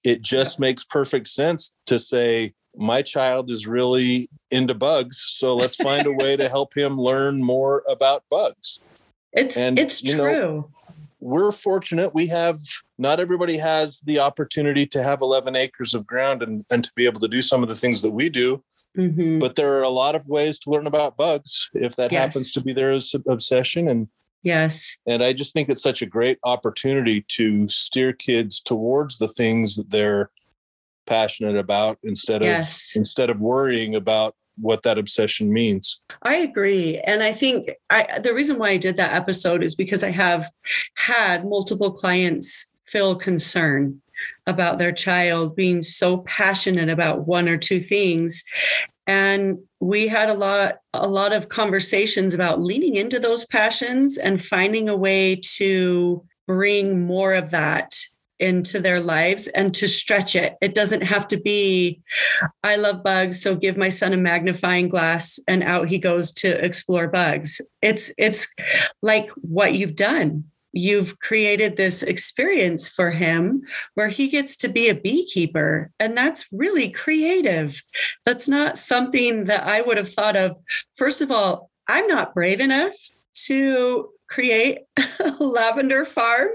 it 0.04 0.22
just 0.22 0.60
makes 0.60 0.84
perfect 0.84 1.28
sense 1.28 1.74
to 1.86 2.00
say 2.00 2.54
my 2.76 3.02
child 3.02 3.52
is 3.52 3.68
really 3.68 4.30
into 4.50 4.74
bugs 4.74 5.26
so 5.28 5.56
let's 5.56 5.76
find 5.76 6.08
a 6.08 6.12
way 6.12 6.36
to 6.38 6.48
help 6.58 6.76
him 6.76 6.98
learn 6.98 7.44
more 7.44 7.84
about 7.88 8.24
bugs. 8.30 8.80
It's 9.34 9.58
and, 9.58 9.80
it's 9.80 10.02
true 10.02 10.34
know, 10.34 10.70
we're 11.22 11.52
fortunate. 11.52 12.14
We 12.14 12.28
have 12.28 12.58
not 12.98 13.20
everybody 13.20 13.58
has 13.58 14.02
the 14.02 14.20
opportunity 14.20 14.86
to 14.88 15.02
have 15.02 15.22
11 15.22 15.56
acres 15.56 15.94
of 15.94 16.06
ground 16.06 16.44
and, 16.44 16.66
and 16.70 16.84
to 16.84 16.92
be 16.96 17.06
able 17.06 17.22
to 17.22 17.28
do 17.28 17.42
some 17.42 17.64
of 17.64 17.70
the 17.70 17.76
things 17.76 18.02
that 18.02 18.12
we 18.12 18.30
do. 18.30 18.64
Mm-hmm. 18.98 19.40
but 19.40 19.56
there 19.56 19.72
are 19.78 19.84
a 19.84 19.90
lot 19.90 20.16
of 20.16 20.28
ways 20.28 20.60
to 20.60 20.70
learn 20.70 20.86
about 20.86 21.16
bugs 21.16 21.70
if 21.74 21.96
that 21.96 22.12
yes. 22.12 22.20
happens 22.20 22.52
to 22.52 22.60
be 22.60 22.74
their 22.74 22.98
obsession 23.30 23.88
and 23.88 24.10
Yes. 24.44 24.98
And 25.06 25.24
I 25.24 25.34
just 25.34 25.54
think 25.54 25.70
it's 25.70 25.84
such 25.84 26.02
a 26.02 26.08
great 26.08 26.40
opportunity 26.44 27.24
to 27.30 27.68
steer 27.68 28.14
kids 28.14 28.60
towards 28.60 29.18
the 29.18 29.28
things 29.28 29.76
that 29.76 29.92
they're 29.92 30.32
passionate 31.06 31.58
about 31.58 32.00
instead 32.04 32.44
yes. 32.44 32.96
of 32.96 33.00
instead 33.00 33.30
of 33.30 33.42
worrying 33.42 33.96
about 33.96 34.36
what 34.58 34.84
that 34.84 34.98
obsession 34.98 35.52
means. 35.52 36.00
I 36.24 36.36
agree. 36.36 37.00
And 37.00 37.24
I 37.24 37.34
think 37.34 37.70
I 37.90 38.20
the 38.20 38.34
reason 38.34 38.58
why 38.58 38.70
I 38.70 38.78
did 38.78 38.98
that 38.98 39.14
episode 39.14 39.64
is 39.64 39.76
because 39.76 40.04
I 40.04 40.12
have 40.12 40.50
had 40.96 41.46
multiple 41.46 41.92
clients 41.92 42.72
feel 42.84 43.16
concern 43.16 44.02
about 44.46 44.78
their 44.78 44.92
child 44.92 45.56
being 45.56 45.82
so 45.82 46.20
passionate 46.20 46.90
about 46.90 47.28
one 47.28 47.50
or 47.50 47.58
two 47.58 47.80
things 47.80 48.44
and 49.12 49.60
we 49.82 50.08
had 50.08 50.30
a 50.30 50.34
lot 50.34 50.78
a 50.94 51.06
lot 51.06 51.34
of 51.34 51.50
conversations 51.50 52.34
about 52.34 52.62
leaning 52.62 52.96
into 52.96 53.20
those 53.20 53.46
passions 53.46 54.18
and 54.18 54.42
finding 54.42 54.88
a 54.88 54.96
way 54.96 55.36
to 55.36 56.24
bring 56.48 57.06
more 57.06 57.34
of 57.34 57.52
that 57.52 57.94
into 58.40 58.80
their 58.80 59.02
lives 59.02 59.48
and 59.48 59.74
to 59.76 59.88
stretch 59.88 60.36
it. 60.36 60.56
It 60.62 60.74
doesn't 60.74 61.04
have 61.04 61.28
to 61.28 61.38
be, 61.38 62.02
I 62.64 62.78
love 62.78 63.04
bugs, 63.04 63.40
so 63.40 63.56
give 63.56 63.78
my 63.78 63.90
son 63.90 64.14
a 64.14 64.18
magnifying 64.18 64.88
glass 64.88 65.40
and 65.48 65.62
out 65.62 65.90
he 65.90 66.00
goes 66.00 66.32
to 66.42 66.64
explore 66.66 67.08
bugs. 67.08 67.60
It's 67.82 68.12
it's 68.18 68.48
like 69.02 69.30
what 69.42 69.76
you've 69.76 69.96
done 69.96 70.46
you've 70.74 71.20
created 71.20 71.76
this 71.76 72.04
experience 72.04 72.88
for 72.88 73.12
him 73.12 73.64
where 73.94 74.08
he 74.08 74.28
gets 74.28 74.56
to 74.58 74.68
be 74.68 74.90
a 74.90 74.96
beekeeper. 74.96 75.92
And 76.00 76.18
that's 76.18 76.46
really 76.52 76.90
creative. 76.90 77.82
That's 78.26 78.48
not 78.48 78.78
something 78.78 79.46
that 79.46 79.64
I 79.64 79.82
would 79.82 79.98
have 79.98 80.12
thought 80.12 80.36
of. 80.36 80.58
First 80.96 81.22
of 81.22 81.32
all, 81.32 81.70
I'm 81.88 82.08
not 82.08 82.34
brave 82.34 82.60
enough 82.60 82.96
to 83.46 84.10
create 84.32 84.80
a 85.20 85.44
lavender 85.44 86.06
farm. 86.06 86.50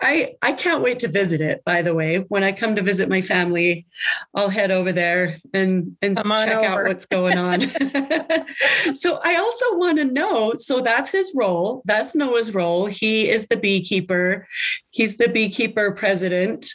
I 0.00 0.34
I 0.42 0.52
can't 0.52 0.82
wait 0.82 0.98
to 1.00 1.08
visit 1.08 1.40
it. 1.40 1.64
By 1.64 1.80
the 1.80 1.94
way, 1.94 2.18
when 2.28 2.44
I 2.44 2.52
come 2.52 2.76
to 2.76 2.82
visit 2.82 3.08
my 3.08 3.22
family, 3.22 3.86
I'll 4.34 4.50
head 4.50 4.70
over 4.70 4.92
there 4.92 5.38
and 5.54 5.96
and 6.02 6.16
check 6.16 6.26
over. 6.26 6.64
out 6.64 6.84
what's 6.84 7.06
going 7.06 7.38
on. 7.38 7.60
so 8.94 9.20
I 9.24 9.36
also 9.36 9.78
want 9.78 9.98
to 9.98 10.04
know. 10.04 10.54
So 10.56 10.80
that's 10.80 11.10
his 11.10 11.32
role. 11.34 11.82
That's 11.84 12.14
Noah's 12.14 12.52
role. 12.52 12.86
He 12.86 13.28
is 13.30 13.46
the 13.46 13.56
beekeeper. 13.56 14.46
He's 14.90 15.16
the 15.16 15.28
beekeeper 15.28 15.92
president. 15.92 16.66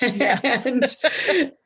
Yes. 0.00 0.66
and, 0.66 0.84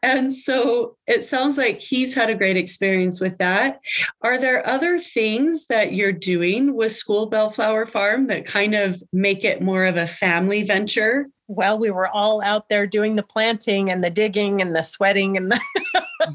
and 0.03 0.33
so 0.33 0.97
it 1.07 1.25
sounds 1.25 1.57
like 1.57 1.81
he's 1.81 2.15
had 2.15 2.31
a 2.31 2.35
great 2.35 2.57
experience 2.57 3.21
with 3.21 3.39
that. 3.39 3.81
Are 4.23 4.39
there 4.39 4.67
other 4.67 4.99
things 4.99 5.67
that 5.67 5.93
you're 5.95 6.13
doing 6.13 6.75
with 6.75 6.93
School 6.93 7.27
Bellflower 7.27 7.87
Farm 7.87 8.27
that 8.29 8.47
kind 8.47 8.75
of 8.75 9.03
make 9.13 9.45
it 9.45 9.63
more 9.63 9.85
of 9.85 9.97
a 9.97 10.07
family 10.07 10.63
venture? 10.63 11.27
Well, 11.49 11.79
we 11.79 11.91
were 11.91 12.09
all 12.09 12.43
out 12.43 12.69
there 12.69 12.87
doing 12.87 13.17
the 13.17 13.23
planting 13.23 13.91
and 13.91 14.03
the 14.03 14.11
digging 14.11 14.61
and 14.61 14.75
the 14.75 14.83
sweating 14.83 15.37
and 15.37 15.51
the 15.51 15.61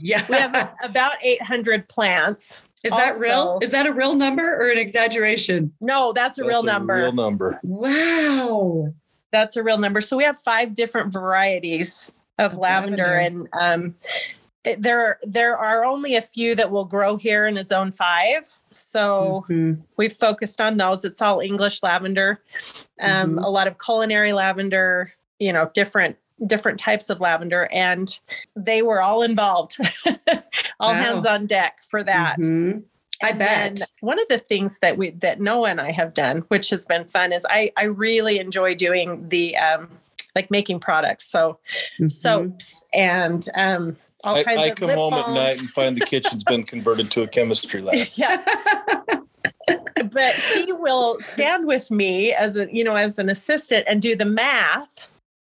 yeah. 0.01 0.25
we 0.29 0.35
have 0.35 0.73
about 0.83 1.15
800 1.21 1.89
plants. 1.89 2.61
Is 2.83 2.91
also, 2.91 3.05
that 3.05 3.19
real? 3.19 3.59
Is 3.61 3.71
that 3.71 3.85
a 3.85 3.93
real 3.93 4.15
number 4.15 4.55
or 4.59 4.69
an 4.69 4.77
exaggeration? 4.77 5.73
No, 5.81 6.13
that's 6.13 6.37
a 6.39 6.41
that's 6.41 6.49
real 6.49 6.61
a 6.61 6.65
number. 6.65 6.95
Real 6.95 7.11
number. 7.11 7.59
Wow. 7.63 8.93
That's 9.31 9.55
a 9.55 9.63
real 9.63 9.77
number. 9.77 10.01
So 10.01 10.17
we 10.17 10.23
have 10.23 10.39
five 10.39 10.73
different 10.73 11.13
varieties 11.13 12.11
of 12.37 12.57
lavender, 12.57 13.03
lavender, 13.03 13.17
and 13.17 13.47
um, 13.59 13.95
there 14.77 15.19
there 15.23 15.57
are 15.57 15.85
only 15.85 16.15
a 16.15 16.21
few 16.21 16.55
that 16.55 16.71
will 16.71 16.85
grow 16.85 17.17
here 17.17 17.47
in 17.47 17.57
a 17.57 17.63
zone 17.63 17.91
five. 17.91 18.47
So 18.71 19.45
mm-hmm. 19.49 19.81
we've 19.97 20.13
focused 20.13 20.61
on 20.61 20.77
those. 20.77 21.03
It's 21.03 21.21
all 21.21 21.39
English 21.39 21.83
lavender, 21.83 22.41
um, 22.99 23.31
mm-hmm. 23.31 23.37
a 23.39 23.49
lot 23.49 23.67
of 23.67 23.77
culinary 23.79 24.33
lavender, 24.33 25.11
you 25.39 25.51
know, 25.51 25.69
different 25.73 26.17
different 26.47 26.79
types 26.79 27.09
of 27.09 27.19
lavender, 27.19 27.69
and 27.71 28.19
they 28.55 28.81
were 28.81 29.01
all 29.01 29.21
involved, 29.21 29.77
all 30.79 30.93
wow. 30.93 30.93
hands 30.93 31.25
on 31.25 31.45
deck 31.45 31.79
for 31.87 32.03
that. 32.03 32.39
Mm-hmm. 32.39 32.79
I 33.23 33.31
bet. 33.33 33.81
one 34.01 34.19
of 34.19 34.27
the 34.29 34.37
things 34.37 34.79
that 34.79 34.97
we 34.97 35.11
that 35.11 35.39
Noah 35.39 35.69
and 35.69 35.81
I 35.81 35.91
have 35.91 36.13
done, 36.13 36.39
which 36.49 36.69
has 36.69 36.85
been 36.85 37.05
fun, 37.05 37.33
is 37.33 37.45
I 37.49 37.71
I 37.77 37.85
really 37.85 38.39
enjoy 38.39 38.75
doing 38.75 39.27
the 39.29 39.57
um 39.57 39.89
like 40.35 40.51
making 40.51 40.79
products. 40.79 41.29
So 41.29 41.59
mm-hmm. 41.95 42.07
soaps 42.07 42.85
and 42.93 43.47
um 43.55 43.97
all 44.23 44.35
I, 44.35 44.43
kinds 44.43 44.59
I 44.59 44.65
of 44.67 44.75
come 44.75 44.89
home 44.89 45.11
balms. 45.11 45.27
at 45.27 45.33
night 45.33 45.59
and 45.59 45.69
find 45.69 45.95
the 45.95 46.05
kitchen's 46.05 46.43
been 46.43 46.63
converted 46.63 47.11
to 47.11 47.23
a 47.23 47.27
chemistry 47.27 47.81
lab. 47.81 48.07
yeah. 48.15 48.43
but 50.11 50.35
he 50.35 50.71
will 50.73 51.19
stand 51.19 51.65
with 51.65 51.89
me 51.91 52.33
as 52.33 52.57
a 52.57 52.73
you 52.73 52.83
know 52.83 52.95
as 52.95 53.19
an 53.19 53.29
assistant 53.29 53.85
and 53.87 54.01
do 54.01 54.15
the 54.15 54.25
math 54.25 55.07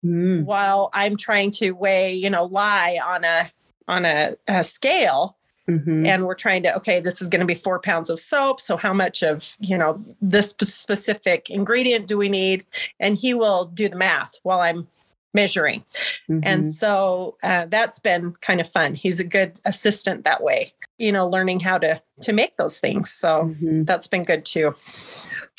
mm. 0.05 0.43
while 0.43 0.89
I'm 0.93 1.17
trying 1.17 1.51
to 1.51 1.71
weigh 1.71 2.13
you 2.13 2.29
know 2.29 2.45
lie 2.45 2.99
on 3.03 3.23
a 3.23 3.51
on 3.87 4.05
a, 4.05 4.35
a 4.47 4.63
scale 4.63 5.37
Mm-hmm. 5.69 6.05
And 6.05 6.25
we're 6.25 6.35
trying 6.35 6.63
to, 6.63 6.75
okay, 6.77 6.99
this 6.99 7.21
is 7.21 7.29
going 7.29 7.39
to 7.39 7.45
be 7.45 7.55
four 7.55 7.79
pounds 7.79 8.09
of 8.09 8.19
soap. 8.19 8.61
So, 8.61 8.77
how 8.77 8.93
much 8.93 9.23
of, 9.23 9.55
you 9.59 9.77
know, 9.77 10.03
this 10.21 10.55
specific 10.61 11.49
ingredient 11.49 12.07
do 12.07 12.17
we 12.17 12.29
need? 12.29 12.65
And 12.99 13.17
he 13.17 13.33
will 13.33 13.65
do 13.65 13.89
the 13.89 13.95
math 13.95 14.35
while 14.43 14.59
I'm 14.59 14.87
measuring. 15.35 15.83
Mm-hmm. 16.29 16.39
And 16.43 16.65
so 16.65 17.37
uh, 17.43 17.65
that's 17.67 17.99
been 17.99 18.33
kind 18.41 18.59
of 18.59 18.67
fun. 18.67 18.95
He's 18.95 19.19
a 19.19 19.23
good 19.23 19.59
assistant 19.65 20.23
that 20.23 20.41
way, 20.41 20.73
you 20.97 21.11
know, 21.11 21.27
learning 21.27 21.59
how 21.59 21.77
to 21.79 22.01
to 22.21 22.33
make 22.33 22.57
those 22.57 22.79
things. 22.79 23.11
So 23.11 23.27
mm-hmm. 23.27 23.83
that's 23.83 24.07
been 24.07 24.23
good 24.23 24.45
too. 24.45 24.73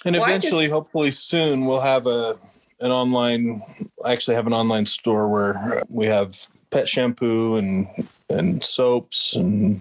And 0.05 0.17
eventually, 0.17 0.65
just, 0.65 0.73
hopefully 0.73 1.11
soon, 1.11 1.67
we'll 1.67 1.81
have 1.81 2.07
a 2.07 2.37
an 2.81 2.91
online. 2.91 3.63
I 4.05 4.13
actually 4.13 4.37
have 4.37 4.47
an 4.47 4.53
online 4.53 4.87
store 4.87 5.29
where 5.29 5.83
we 5.95 6.07
have 6.07 6.35
pet 6.71 6.89
shampoo 6.89 7.57
and 7.57 7.87
and 8.29 8.65
soaps 8.65 9.37
and 9.37 9.81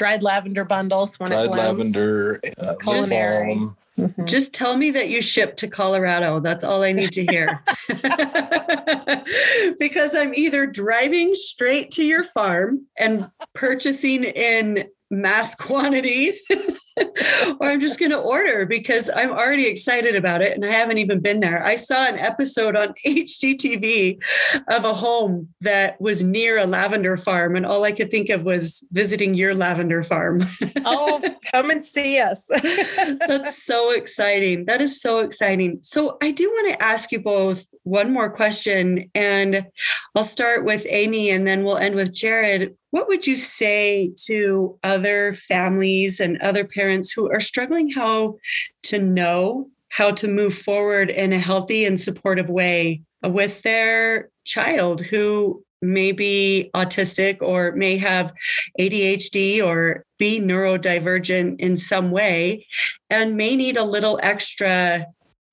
dried 0.00 0.22
lavender 0.22 0.64
bundles 0.64 1.20
when 1.20 1.28
dried 1.28 1.50
lavender, 1.50 2.40
uh, 2.56 2.74
culinary. 2.80 3.54
Mm-hmm. 3.98 4.24
Just 4.24 4.54
tell 4.54 4.74
me 4.74 4.90
that 4.92 5.10
you 5.10 5.20
ship 5.20 5.58
to 5.58 5.68
Colorado. 5.68 6.40
That's 6.40 6.64
all 6.64 6.82
I 6.82 6.92
need 6.92 7.12
to 7.12 7.26
hear. 7.26 7.62
because 9.78 10.14
I'm 10.14 10.32
either 10.34 10.64
driving 10.64 11.34
straight 11.34 11.90
to 11.92 12.02
your 12.02 12.24
farm 12.24 12.86
and 12.98 13.30
purchasing 13.52 14.24
in 14.24 14.88
mass 15.10 15.54
quantity 15.54 16.38
or 17.60 17.68
I'm 17.68 17.80
just 17.80 17.98
going 17.98 18.10
to 18.10 18.18
order 18.18 18.66
because 18.66 19.10
I'm 19.14 19.30
already 19.30 19.66
excited 19.66 20.16
about 20.16 20.42
it 20.42 20.54
and 20.54 20.64
I 20.64 20.70
haven't 20.70 20.98
even 20.98 21.20
been 21.20 21.40
there. 21.40 21.64
I 21.64 21.76
saw 21.76 22.06
an 22.06 22.18
episode 22.18 22.76
on 22.76 22.94
HGTV 23.06 24.22
of 24.68 24.84
a 24.84 24.94
home 24.94 25.48
that 25.60 26.00
was 26.00 26.22
near 26.22 26.58
a 26.58 26.66
lavender 26.66 27.16
farm, 27.16 27.56
and 27.56 27.66
all 27.66 27.84
I 27.84 27.92
could 27.92 28.10
think 28.10 28.30
of 28.30 28.44
was 28.44 28.86
visiting 28.92 29.34
your 29.34 29.54
lavender 29.54 30.02
farm. 30.02 30.46
oh, 30.84 31.20
come 31.52 31.70
and 31.70 31.82
see 31.82 32.18
us. 32.18 32.48
That's 33.26 33.62
so 33.62 33.92
exciting. 33.92 34.66
That 34.66 34.80
is 34.80 35.00
so 35.00 35.20
exciting. 35.20 35.78
So, 35.82 36.18
I 36.22 36.30
do 36.30 36.48
want 36.48 36.72
to 36.72 36.82
ask 36.82 37.12
you 37.12 37.20
both 37.20 37.66
one 37.84 38.12
more 38.12 38.30
question, 38.30 39.10
and 39.14 39.66
I'll 40.14 40.24
start 40.24 40.64
with 40.64 40.86
Amy 40.88 41.30
and 41.30 41.46
then 41.46 41.64
we'll 41.64 41.76
end 41.76 41.94
with 41.94 42.12
Jared. 42.12 42.76
What 42.90 43.08
would 43.08 43.26
you 43.26 43.36
say 43.36 44.12
to 44.24 44.78
other 44.82 45.34
families 45.34 46.20
and 46.20 46.40
other 46.42 46.64
parents 46.64 46.89
who 47.12 47.30
are 47.30 47.40
struggling 47.40 47.90
how 47.90 48.36
to 48.84 48.98
know 48.98 49.68
how 49.90 50.10
to 50.12 50.28
move 50.28 50.54
forward 50.54 51.10
in 51.10 51.32
a 51.32 51.38
healthy 51.38 51.84
and 51.84 51.98
supportive 51.98 52.48
way 52.48 53.02
with 53.22 53.62
their 53.62 54.30
child 54.44 55.00
who 55.00 55.64
may 55.82 56.12
be 56.12 56.70
autistic 56.74 57.38
or 57.40 57.72
may 57.72 57.96
have 57.96 58.32
ADHD 58.78 59.64
or 59.64 60.04
be 60.18 60.40
neurodivergent 60.40 61.58
in 61.58 61.76
some 61.76 62.10
way 62.10 62.66
and 63.08 63.36
may 63.36 63.56
need 63.56 63.76
a 63.76 63.84
little 63.84 64.20
extra 64.22 65.06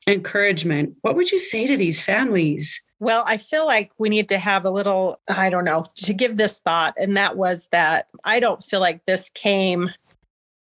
encouragement? 0.05 0.95
What 1.01 1.15
would 1.15 1.31
you 1.31 1.39
say 1.39 1.67
to 1.67 1.77
these 1.77 2.01
families? 2.01 2.85
Well, 2.99 3.23
I 3.27 3.37
feel 3.37 3.65
like 3.65 3.91
we 3.97 4.09
need 4.09 4.29
to 4.29 4.39
have 4.39 4.65
a 4.65 4.71
little, 4.71 5.19
I 5.29 5.49
don't 5.49 5.65
know, 5.65 5.85
to 5.95 6.13
give 6.13 6.35
this 6.35 6.59
thought. 6.59 6.95
And 6.97 7.15
that 7.15 7.37
was 7.37 7.67
that 7.71 8.07
I 8.23 8.39
don't 8.39 8.63
feel 8.63 8.79
like 8.79 9.05
this 9.05 9.29
came 9.29 9.91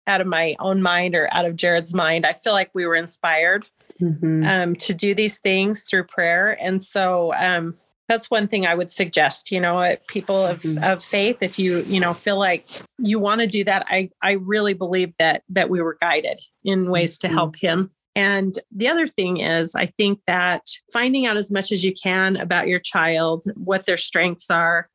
out 0.08 0.22
of 0.22 0.28
my 0.28 0.56
own 0.60 0.82
mind 0.82 1.16
or 1.16 1.28
out 1.32 1.46
of 1.46 1.56
Jared's 1.56 1.94
mind. 1.94 2.26
I 2.26 2.34
feel 2.34 2.54
like 2.54 2.72
we 2.74 2.86
were 2.86 2.96
inspired 2.96 3.66
mm-hmm. 4.02 4.44
um, 4.46 4.76
to 4.76 4.94
do 4.94 5.16
these 5.16 5.38
things 5.40 5.84
through 5.84 6.06
prayer. 6.06 6.58
And 6.62 6.84
so 6.84 7.34
um, 7.36 7.76
that's 8.08 8.30
one 8.30 8.48
thing 8.48 8.66
I 8.66 8.76
would 8.76 8.92
suggest, 8.92 9.52
you 9.52 9.60
know, 9.60 9.96
people 10.08 10.46
of, 10.46 10.62
mm-hmm. 10.62 10.84
of 10.84 11.04
faith, 11.04 11.38
if 11.42 11.58
you, 11.58 11.80
you 11.84 12.00
know, 12.00 12.14
feel 12.14 12.38
like 12.38 12.68
you 12.98 13.20
want 13.20 13.42
to 13.42 13.48
do 13.48 13.64
that, 13.64 13.86
I, 13.90 14.10
I 14.22 14.34
really 14.34 14.74
believe 14.74 15.14
that, 15.18 15.44
that 15.50 15.70
we 15.70 15.82
were 15.82 15.98
guided 16.00 16.40
in 16.64 16.90
ways 16.90 17.18
to 17.20 17.28
mm-hmm. 17.28 17.36
help 17.36 17.56
him 17.56 17.92
and 18.16 18.58
the 18.72 18.88
other 18.88 19.08
thing 19.08 19.38
is, 19.38 19.76
I 19.76 19.88
think 19.88 20.22
that 20.26 20.62
finding 20.94 21.26
out 21.26 21.36
as 21.36 21.52
much 21.52 21.72
as 21.72 21.84
you 21.84 21.94
can 21.94 22.38
about 22.38 22.68
your 22.68 22.80
child, 22.80 23.44
what 23.56 23.86
their 23.86 23.98
strengths 23.98 24.50
are, 24.50 24.88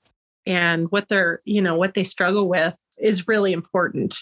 and 0.47 0.91
what 0.91 1.09
they're, 1.09 1.43
you 1.45 1.61
know, 1.61 1.75
what 1.75 1.93
they 1.93 2.05
struggle 2.05 2.49
with 2.49 2.75
is 2.99 3.29
really 3.29 3.53
important. 3.53 4.15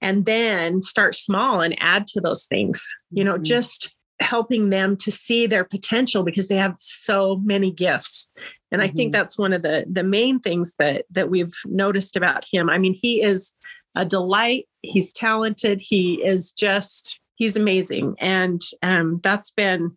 And 0.00 0.26
then 0.26 0.82
start 0.82 1.14
small 1.14 1.60
and 1.60 1.74
add 1.80 2.06
to 2.08 2.20
those 2.20 2.44
things, 2.44 2.86
you 3.10 3.24
know, 3.24 3.34
mm-hmm. 3.34 3.44
just 3.44 3.96
helping 4.20 4.70
them 4.70 4.96
to 4.96 5.10
see 5.10 5.46
their 5.46 5.64
potential 5.64 6.22
because 6.22 6.48
they 6.48 6.56
have 6.56 6.74
so 6.78 7.36
many 7.44 7.70
gifts 7.70 8.30
and 8.72 8.80
mm-hmm. 8.80 8.90
i 8.90 8.92
think 8.92 9.08
mm-hmm. 9.08 9.20
that's 9.20 9.36
one 9.36 9.52
of 9.52 9.62
the 9.62 9.84
the 9.90 10.02
main 10.02 10.40
things 10.40 10.74
that 10.78 11.04
that 11.10 11.28
we've 11.28 11.54
noticed 11.66 12.16
about 12.16 12.44
him 12.50 12.70
i 12.70 12.78
mean 12.78 12.94
he 12.94 13.22
is 13.22 13.52
a 13.94 14.04
delight 14.04 14.66
he's 14.82 15.12
talented 15.12 15.80
he 15.82 16.14
is 16.24 16.50
just 16.52 17.20
he's 17.34 17.56
amazing 17.56 18.16
and 18.18 18.62
um, 18.82 19.20
that's 19.22 19.50
been 19.50 19.96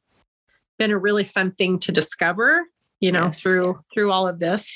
been 0.78 0.92
a 0.92 0.98
really 0.98 1.24
fun 1.24 1.52
thing 1.52 1.80
to 1.80 1.92
discover 1.92 2.66
you 3.00 3.12
know 3.12 3.26
yes. 3.26 3.42
through 3.42 3.78
through 3.94 4.12
all 4.12 4.28
of 4.28 4.40
this 4.40 4.74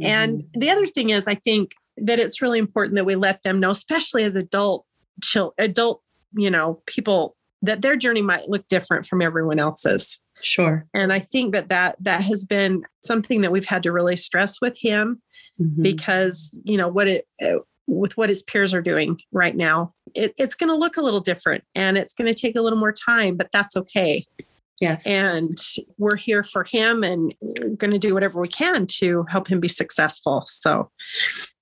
mm-hmm. 0.00 0.04
and 0.04 0.44
the 0.52 0.70
other 0.70 0.86
thing 0.86 1.10
is 1.10 1.26
i 1.26 1.34
think 1.34 1.72
that 1.96 2.18
it's 2.18 2.42
really 2.42 2.58
important 2.58 2.96
that 2.96 3.04
we 3.04 3.14
let 3.14 3.42
them 3.42 3.60
know 3.60 3.70
especially 3.70 4.24
as 4.24 4.36
adult 4.36 4.86
chill 5.22 5.54
adult 5.58 6.02
you 6.34 6.50
know 6.50 6.80
people 6.86 7.36
that 7.60 7.82
their 7.82 7.96
journey 7.96 8.22
might 8.22 8.48
look 8.48 8.66
different 8.68 9.06
from 9.06 9.22
everyone 9.22 9.58
else's 9.58 10.18
sure 10.40 10.86
and 10.94 11.12
i 11.12 11.18
think 11.18 11.52
that 11.52 11.68
that 11.68 11.96
that 12.00 12.22
has 12.22 12.44
been 12.44 12.82
something 13.04 13.40
that 13.42 13.52
we've 13.52 13.66
had 13.66 13.82
to 13.82 13.92
really 13.92 14.16
stress 14.16 14.60
with 14.60 14.76
him 14.78 15.20
mm-hmm. 15.60 15.82
because 15.82 16.58
you 16.64 16.76
know 16.76 16.88
what 16.88 17.06
it 17.06 17.26
with 17.86 18.16
what 18.16 18.28
his 18.28 18.42
peers 18.42 18.72
are 18.72 18.82
doing 18.82 19.20
right 19.32 19.56
now. 19.56 19.92
It, 20.14 20.32
it's 20.38 20.54
going 20.54 20.68
to 20.68 20.76
look 20.76 20.96
a 20.96 21.02
little 21.02 21.20
different 21.20 21.64
and 21.74 21.98
it's 21.98 22.14
going 22.14 22.32
to 22.32 22.38
take 22.38 22.56
a 22.56 22.62
little 22.62 22.78
more 22.78 22.92
time, 22.92 23.36
but 23.36 23.50
that's 23.52 23.76
okay. 23.76 24.26
Yes. 24.82 25.06
And 25.06 25.56
we're 25.96 26.16
here 26.16 26.42
for 26.42 26.64
him 26.64 27.04
and 27.04 27.32
going 27.78 27.92
to 27.92 28.00
do 28.00 28.14
whatever 28.14 28.40
we 28.40 28.48
can 28.48 28.88
to 28.98 29.24
help 29.28 29.46
him 29.46 29.60
be 29.60 29.68
successful. 29.68 30.42
So 30.46 30.90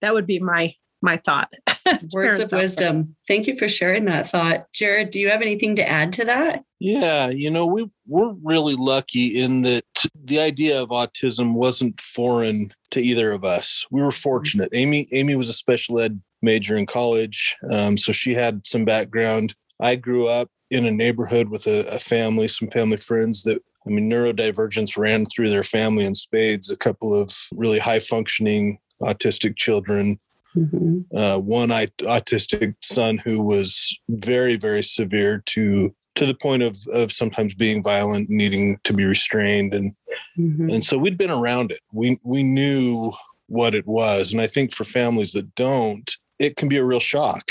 that 0.01 0.15
would 0.15 0.27
be 0.27 0.39
my 0.39 0.75
my 1.03 1.19
thought. 1.19 1.53
Words 2.15 2.41
of 2.41 2.53
wisdom. 2.53 3.17
Thank 3.29 3.47
you 3.47 3.59
for 3.59 3.69
sharing 3.69 4.07
that 4.07 4.29
thought. 4.29 4.67
Jared, 4.73 5.11
do 5.11 5.21
you 5.21 5.29
have 5.29 5.43
anything 5.43 5.77
to 5.77 5.87
add 5.87 6.15
to 6.15 6.25
that? 6.27 6.65
Yeah, 6.79 7.29
you 7.29 7.51
know, 7.51 7.67
we 7.67 7.91
we're 8.07 8.35
really 8.43 8.75
lucky 8.75 9.43
in 9.43 9.63
that 9.63 9.85
the 10.15 10.41
idea 10.41 10.83
of 10.83 10.89
autism 10.89 11.53
wasn't 11.53 12.01
foreign 12.01 12.71
to 12.93 13.03
either 13.03 13.33
of 13.33 13.45
us. 13.45 13.85
We 13.91 14.01
were 14.01 14.13
fortunate. 14.13 14.71
Amy 14.73 15.09
Amy 15.13 15.37
was 15.37 15.51
a 15.51 15.55
special 15.55 16.01
ed 16.01 16.23
major 16.41 16.75
in 16.75 16.87
college, 16.87 17.55
um, 17.71 17.99
so 17.99 18.13
she 18.13 18.33
had 18.33 18.67
some 18.67 18.87
background. 18.87 19.55
I 19.81 19.97
grew 19.97 20.29
up 20.29 20.49
in 20.71 20.87
a 20.87 20.91
neighborhood 20.91 21.49
with 21.49 21.67
a, 21.67 21.87
a 21.95 21.99
family, 21.99 22.49
some 22.49 22.69
family 22.69 22.97
friends 22.97 23.43
that 23.45 23.63
I 23.87 23.91
mean, 23.91 24.11
neurodivergence 24.11 24.99
ran 24.99 25.25
through 25.25 25.49
their 25.49 25.63
family 25.63 26.05
in 26.05 26.15
spades. 26.15 26.71
A 26.71 26.77
couple 26.77 27.15
of 27.15 27.33
really 27.57 27.79
high 27.79 27.99
functioning 27.99 28.79
autistic 29.03 29.57
children. 29.57 30.21
Mm-hmm. 30.57 31.17
Uh, 31.17 31.39
one 31.39 31.69
autistic 31.69 32.75
son 32.83 33.19
who 33.19 33.41
was 33.43 33.97
very, 34.09 34.57
very 34.57 34.83
severe 34.83 35.43
to 35.47 35.95
to 36.17 36.27
the 36.27 36.35
point 36.35 36.63
of 36.63 36.77
of 36.93 37.13
sometimes 37.13 37.55
being 37.55 37.83
violent, 37.83 38.29
needing 38.29 38.79
to 38.85 38.93
be 38.93 39.05
restrained, 39.05 39.73
and 39.73 39.95
mm-hmm. 40.39 40.69
and 40.69 40.85
so 40.85 40.99
we'd 40.99 41.17
been 41.17 41.31
around 41.31 41.71
it. 41.71 41.81
We 41.93 42.19
we 42.25 42.43
knew 42.43 43.13
what 43.47 43.75
it 43.75 43.87
was, 43.87 44.33
and 44.33 44.43
I 44.43 44.49
think 44.49 44.75
for 44.75 44.85
families 44.85 45.33
that 45.33 45.55
don't, 45.55 46.11
it 46.41 46.57
can 46.57 46.69
be 46.69 46.79
a 46.79 46.85
real 46.85 46.99
shock. 46.99 47.49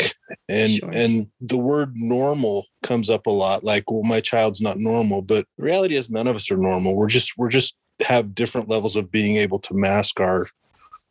And 0.49 0.71
sure. 0.71 0.89
and 0.93 1.27
the 1.39 1.57
word 1.57 1.93
normal 1.95 2.65
comes 2.83 3.09
up 3.09 3.27
a 3.27 3.31
lot 3.31 3.63
like 3.63 3.89
well 3.89 4.03
my 4.03 4.19
child's 4.19 4.61
not 4.61 4.77
normal 4.77 5.21
but 5.21 5.45
the 5.57 5.63
reality 5.63 5.95
is 5.95 6.09
none 6.09 6.27
of 6.27 6.35
us 6.35 6.51
are 6.51 6.57
normal. 6.57 6.95
We're 6.95 7.07
just 7.07 7.37
we're 7.37 7.49
just 7.49 7.75
have 8.01 8.35
different 8.35 8.67
levels 8.67 8.95
of 8.95 9.11
being 9.11 9.37
able 9.37 9.59
to 9.59 9.73
mask 9.73 10.19
our 10.19 10.47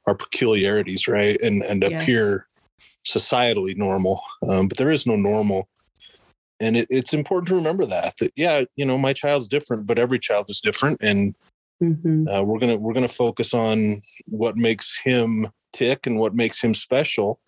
our 0.07 0.15
peculiarities 0.15 1.09
right? 1.09 1.41
And 1.41 1.63
and 1.63 1.85
yes. 1.89 2.03
appear 2.03 2.47
societally 3.07 3.77
normal. 3.77 4.21
Um, 4.49 4.69
but 4.69 4.77
there 4.77 4.91
is 4.91 5.07
no 5.07 5.17
normal. 5.17 5.69
And 6.61 6.77
it, 6.77 6.89
it's 6.91 7.15
important 7.15 7.49
to 7.49 7.55
remember 7.55 7.87
that 7.87 8.15
that 8.19 8.33
yeah 8.35 8.65
you 8.75 8.85
know 8.85 8.99
my 8.99 9.13
child's 9.13 9.49
different 9.49 9.87
but 9.87 9.99
every 9.99 10.19
child 10.19 10.47
is 10.49 10.61
different. 10.61 11.01
And 11.01 11.35
mm-hmm. 11.83 12.27
uh, 12.29 12.43
we're 12.43 12.59
gonna 12.59 12.77
we're 12.77 12.95
gonna 12.95 13.09
focus 13.09 13.55
on 13.55 14.03
what 14.27 14.57
makes 14.57 14.99
him 14.99 15.49
tick 15.73 16.07
and 16.07 16.19
what 16.19 16.35
makes 16.35 16.61
him 16.61 16.75
special 16.75 17.41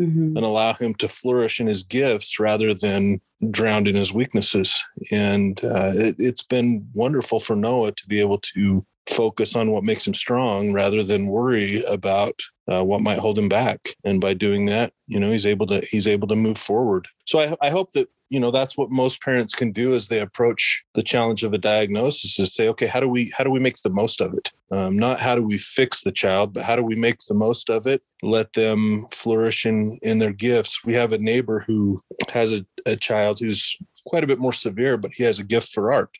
mm-hmm. 0.00 0.36
and 0.36 0.38
allow 0.38 0.72
him 0.72 0.94
to 0.94 1.08
flourish 1.08 1.60
in 1.60 1.66
his 1.66 1.82
gifts 1.82 2.38
rather 2.38 2.72
than 2.74 3.20
drowned 3.50 3.88
in 3.88 3.94
his 3.94 4.12
weaknesses. 4.12 4.82
And 5.10 5.62
uh, 5.64 5.92
it, 5.94 6.16
it's 6.18 6.42
been 6.42 6.88
wonderful 6.94 7.38
for 7.38 7.56
Noah 7.56 7.92
to 7.92 8.06
be 8.06 8.20
able 8.20 8.38
to 8.38 8.86
focus 9.08 9.56
on 9.56 9.70
what 9.70 9.84
makes 9.84 10.06
him 10.06 10.14
strong 10.14 10.72
rather 10.72 11.02
than 11.02 11.26
worry 11.26 11.82
about 11.84 12.40
uh, 12.72 12.84
what 12.84 13.00
might 13.00 13.18
hold 13.18 13.38
him 13.38 13.48
back. 13.48 13.88
And 14.04 14.20
by 14.20 14.34
doing 14.34 14.66
that 14.66 14.92
you 15.12 15.20
know 15.20 15.30
he's 15.30 15.44
able 15.44 15.66
to 15.66 15.80
he's 15.90 16.08
able 16.08 16.26
to 16.28 16.36
move 16.36 16.56
forward. 16.56 17.06
So 17.26 17.38
I, 17.38 17.54
I 17.60 17.68
hope 17.68 17.92
that 17.92 18.08
you 18.30 18.40
know 18.40 18.50
that's 18.50 18.78
what 18.78 18.90
most 18.90 19.20
parents 19.20 19.54
can 19.54 19.70
do 19.70 19.94
as 19.94 20.08
they 20.08 20.20
approach 20.20 20.82
the 20.94 21.02
challenge 21.02 21.44
of 21.44 21.52
a 21.52 21.58
diagnosis 21.58 22.38
is 22.38 22.54
say 22.54 22.66
okay 22.68 22.86
how 22.86 22.98
do 22.98 23.08
we 23.08 23.30
how 23.36 23.44
do 23.44 23.50
we 23.50 23.60
make 23.60 23.76
the 23.82 23.90
most 23.90 24.22
of 24.22 24.32
it? 24.32 24.50
Um, 24.70 24.98
not 24.98 25.20
how 25.20 25.34
do 25.34 25.42
we 25.42 25.58
fix 25.58 26.02
the 26.02 26.12
child 26.12 26.54
but 26.54 26.64
how 26.64 26.76
do 26.76 26.82
we 26.82 26.96
make 26.96 27.18
the 27.28 27.34
most 27.34 27.68
of 27.68 27.86
it? 27.86 28.02
Let 28.22 28.54
them 28.54 29.04
flourish 29.12 29.66
in 29.66 29.98
in 30.00 30.18
their 30.18 30.32
gifts. 30.32 30.82
We 30.82 30.94
have 30.94 31.12
a 31.12 31.18
neighbor 31.18 31.62
who 31.66 32.02
has 32.30 32.54
a, 32.54 32.64
a 32.86 32.96
child 32.96 33.38
who's 33.38 33.76
quite 34.06 34.24
a 34.24 34.26
bit 34.26 34.38
more 34.38 34.54
severe 34.54 34.96
but 34.96 35.12
he 35.12 35.24
has 35.24 35.38
a 35.38 35.44
gift 35.44 35.68
for 35.68 35.92
art. 35.92 36.16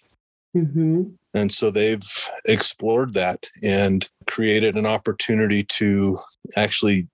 Mm-hmm. 0.54 1.04
And 1.34 1.50
so 1.52 1.70
they've 1.70 2.02
explored 2.44 3.14
that 3.14 3.48
and 3.62 4.08
created 4.26 4.76
an 4.76 4.86
opportunity 4.86 5.64
to 5.64 6.18
actually 6.56 7.08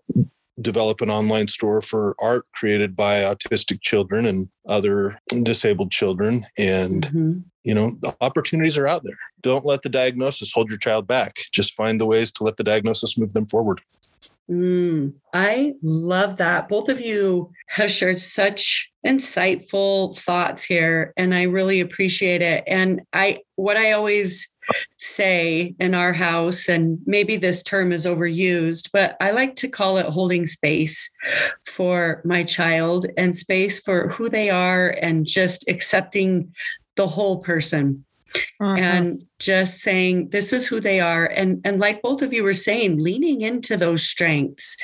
develop 0.61 1.01
an 1.01 1.11
online 1.11 1.47
store 1.47 1.81
for 1.81 2.17
art 2.21 2.45
created 2.53 2.97
by 2.97 3.23
autistic 3.23 3.81
children 3.81 4.27
and 4.27 4.49
other 4.69 5.19
disabled 5.45 5.93
children. 5.93 6.45
And, 6.57 7.07
mm-hmm. 7.07 7.39
you 7.63 7.75
know, 7.75 7.97
the 8.01 8.17
opportunities 8.21 8.77
are 8.77 8.89
out 8.89 9.05
there. 9.05 9.19
Don't 9.41 9.65
let 9.65 9.83
the 9.83 9.89
diagnosis 9.89 10.53
hold 10.53 10.69
your 10.69 10.79
child 10.79 11.07
back. 11.07 11.37
Just 11.53 11.75
find 11.75 12.01
the 12.01 12.07
ways 12.07 12.33
to 12.33 12.45
let 12.45 12.57
the 12.57 12.65
diagnosis 12.65 13.17
move 13.17 13.35
them 13.35 13.47
forward. 13.47 13.81
Mm, 14.51 15.13
I 15.33 15.75
love 15.83 16.39
that. 16.39 16.69
Both 16.69 16.89
of 16.89 17.01
you 17.01 17.53
have 17.69 17.93
shared 17.93 18.19
such 18.19 18.88
insightful 19.07 20.17
thoughts 20.19 20.65
here 20.65 21.13
and 21.17 21.35
I 21.35 21.43
really 21.43 21.81
appreciate 21.81 22.43
it. 22.43 22.65
And 22.67 23.03
I 23.13 23.41
what 23.57 23.77
I 23.77 23.93
always 23.93 24.49
say 24.99 25.75
in 25.79 25.95
our 25.95 26.13
house 26.13 26.69
and 26.69 26.99
maybe 27.07 27.37
this 27.37 27.63
term 27.63 27.93
is 27.93 28.07
overused, 28.07 28.91
but 28.93 29.17
I 29.21 29.31
like 29.31 29.57
to 29.57 29.69
call 29.69 29.97
it 29.97 30.07
holding 30.07 30.47
space 30.47 31.11
for 31.65 32.21
my 32.25 32.43
child 32.43 33.07
and 33.17 33.37
space 33.37 33.81
for 33.81 34.09
who 34.09 34.29
they 34.29 34.51
are 34.51 34.91
and 35.01 35.25
just 35.25 35.69
accepting 35.69 36.53
the 36.97 37.07
whole 37.07 37.39
person 37.39 38.05
uh-huh. 38.61 38.75
and 38.77 39.25
just 39.39 39.81
saying 39.81 40.29
this 40.31 40.53
is 40.53 40.67
who 40.67 40.81
they 40.81 41.01
are 41.01 41.27
and 41.27 41.61
and 41.65 41.81
like 41.81 42.03
both 42.03 42.23
of 42.23 42.33
you 42.33 42.43
were 42.43 42.53
saying 42.53 42.99
leaning 42.99 43.41
into 43.41 43.77
those 43.77 44.03
strengths 44.03 44.77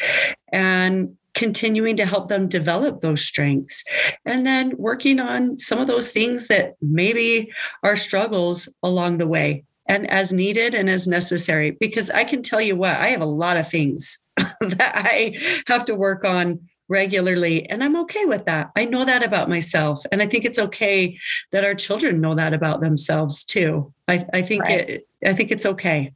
and 0.52 1.16
continuing 1.34 1.96
to 1.96 2.06
help 2.06 2.28
them 2.28 2.48
develop 2.48 3.00
those 3.00 3.22
strengths 3.22 3.84
and 4.24 4.46
then 4.46 4.72
working 4.76 5.20
on 5.20 5.56
some 5.56 5.78
of 5.78 5.86
those 5.86 6.10
things 6.10 6.46
that 6.46 6.74
maybe 6.80 7.52
are 7.82 7.96
struggles 7.96 8.68
along 8.82 9.18
the 9.18 9.28
way 9.28 9.64
and 9.88 10.08
as 10.10 10.32
needed 10.32 10.74
and 10.74 10.88
as 10.88 11.06
necessary 11.06 11.72
because 11.80 12.10
i 12.10 12.24
can 12.24 12.42
tell 12.42 12.60
you 12.60 12.76
what 12.76 12.96
i 12.96 13.08
have 13.08 13.20
a 13.20 13.26
lot 13.26 13.56
of 13.56 13.68
things 13.68 14.24
that 14.36 14.92
i 14.94 15.36
have 15.66 15.84
to 15.84 15.94
work 15.94 16.24
on 16.24 16.60
regularly. 16.88 17.68
And 17.68 17.82
I'm 17.82 17.96
okay 18.02 18.24
with 18.24 18.44
that. 18.46 18.70
I 18.76 18.84
know 18.84 19.04
that 19.04 19.24
about 19.24 19.48
myself. 19.48 20.02
And 20.12 20.22
I 20.22 20.26
think 20.26 20.44
it's 20.44 20.58
okay 20.58 21.18
that 21.50 21.64
our 21.64 21.74
children 21.74 22.20
know 22.20 22.34
that 22.34 22.54
about 22.54 22.80
themselves 22.80 23.44
too. 23.44 23.92
I, 24.06 24.26
I 24.32 24.42
think 24.42 24.64
right. 24.64 24.90
it 24.90 25.08
I 25.24 25.32
think 25.32 25.50
it's 25.50 25.66
okay. 25.66 26.12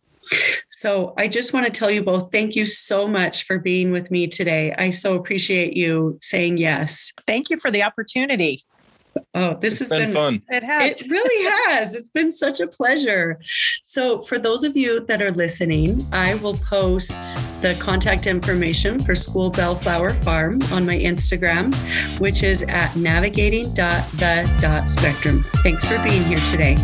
So 0.69 1.15
I 1.17 1.29
just 1.29 1.53
want 1.53 1.67
to 1.67 1.73
tell 1.73 1.91
you 1.91 2.03
both 2.03 2.31
thank 2.31 2.55
you 2.55 2.67
so 2.67 3.09
much 3.09 3.45
for 3.45 3.59
being 3.59 3.91
with 3.91 4.11
me 4.11 4.27
today. 4.27 4.75
I 4.79 4.91
so 4.91 5.15
appreciate 5.15 5.77
you 5.77 6.19
saying 6.21 6.59
yes. 6.59 7.13
Thank 7.27 7.51
you 7.51 7.59
for 7.59 7.71
the 7.71 7.83
opportunity. 7.83 8.65
Oh, 9.35 9.55
this 9.55 9.81
it's 9.81 9.91
has 9.91 9.91
been, 9.91 10.05
been, 10.07 10.15
fun. 10.15 10.43
It 10.49 10.63
has. 10.63 11.03
It 11.03 11.11
really 11.11 11.45
has. 11.67 11.95
It's 11.95 12.11
been 12.11 12.33
such 12.33 12.61
a 12.61 12.67
pleasure. 12.67 13.39
So, 13.83 14.23
for 14.23 14.39
those 14.39 14.65
of 14.65 14.75
you 14.77 15.01
that 15.01 15.21
are 15.23 15.33
listening, 15.33 16.07
I 16.13 16.35
will 16.37 16.55
post 16.55 17.39
the 17.63 17.75
contact 17.81 18.27
information 18.27 19.01
for 19.01 19.15
School 19.15 19.51
Bellflower 19.51 20.11
Farm 20.11 20.61
on 20.73 20.85
my 20.87 20.99
Instagram, 20.99 21.75
which 22.21 22.43
is 22.43 22.63
at 22.65 22.95
navigating.the.spectrum. 22.97 25.43
Thanks 25.43 25.85
for 25.85 26.03
being 26.05 26.25
here 26.25 26.41
today. 26.51 26.77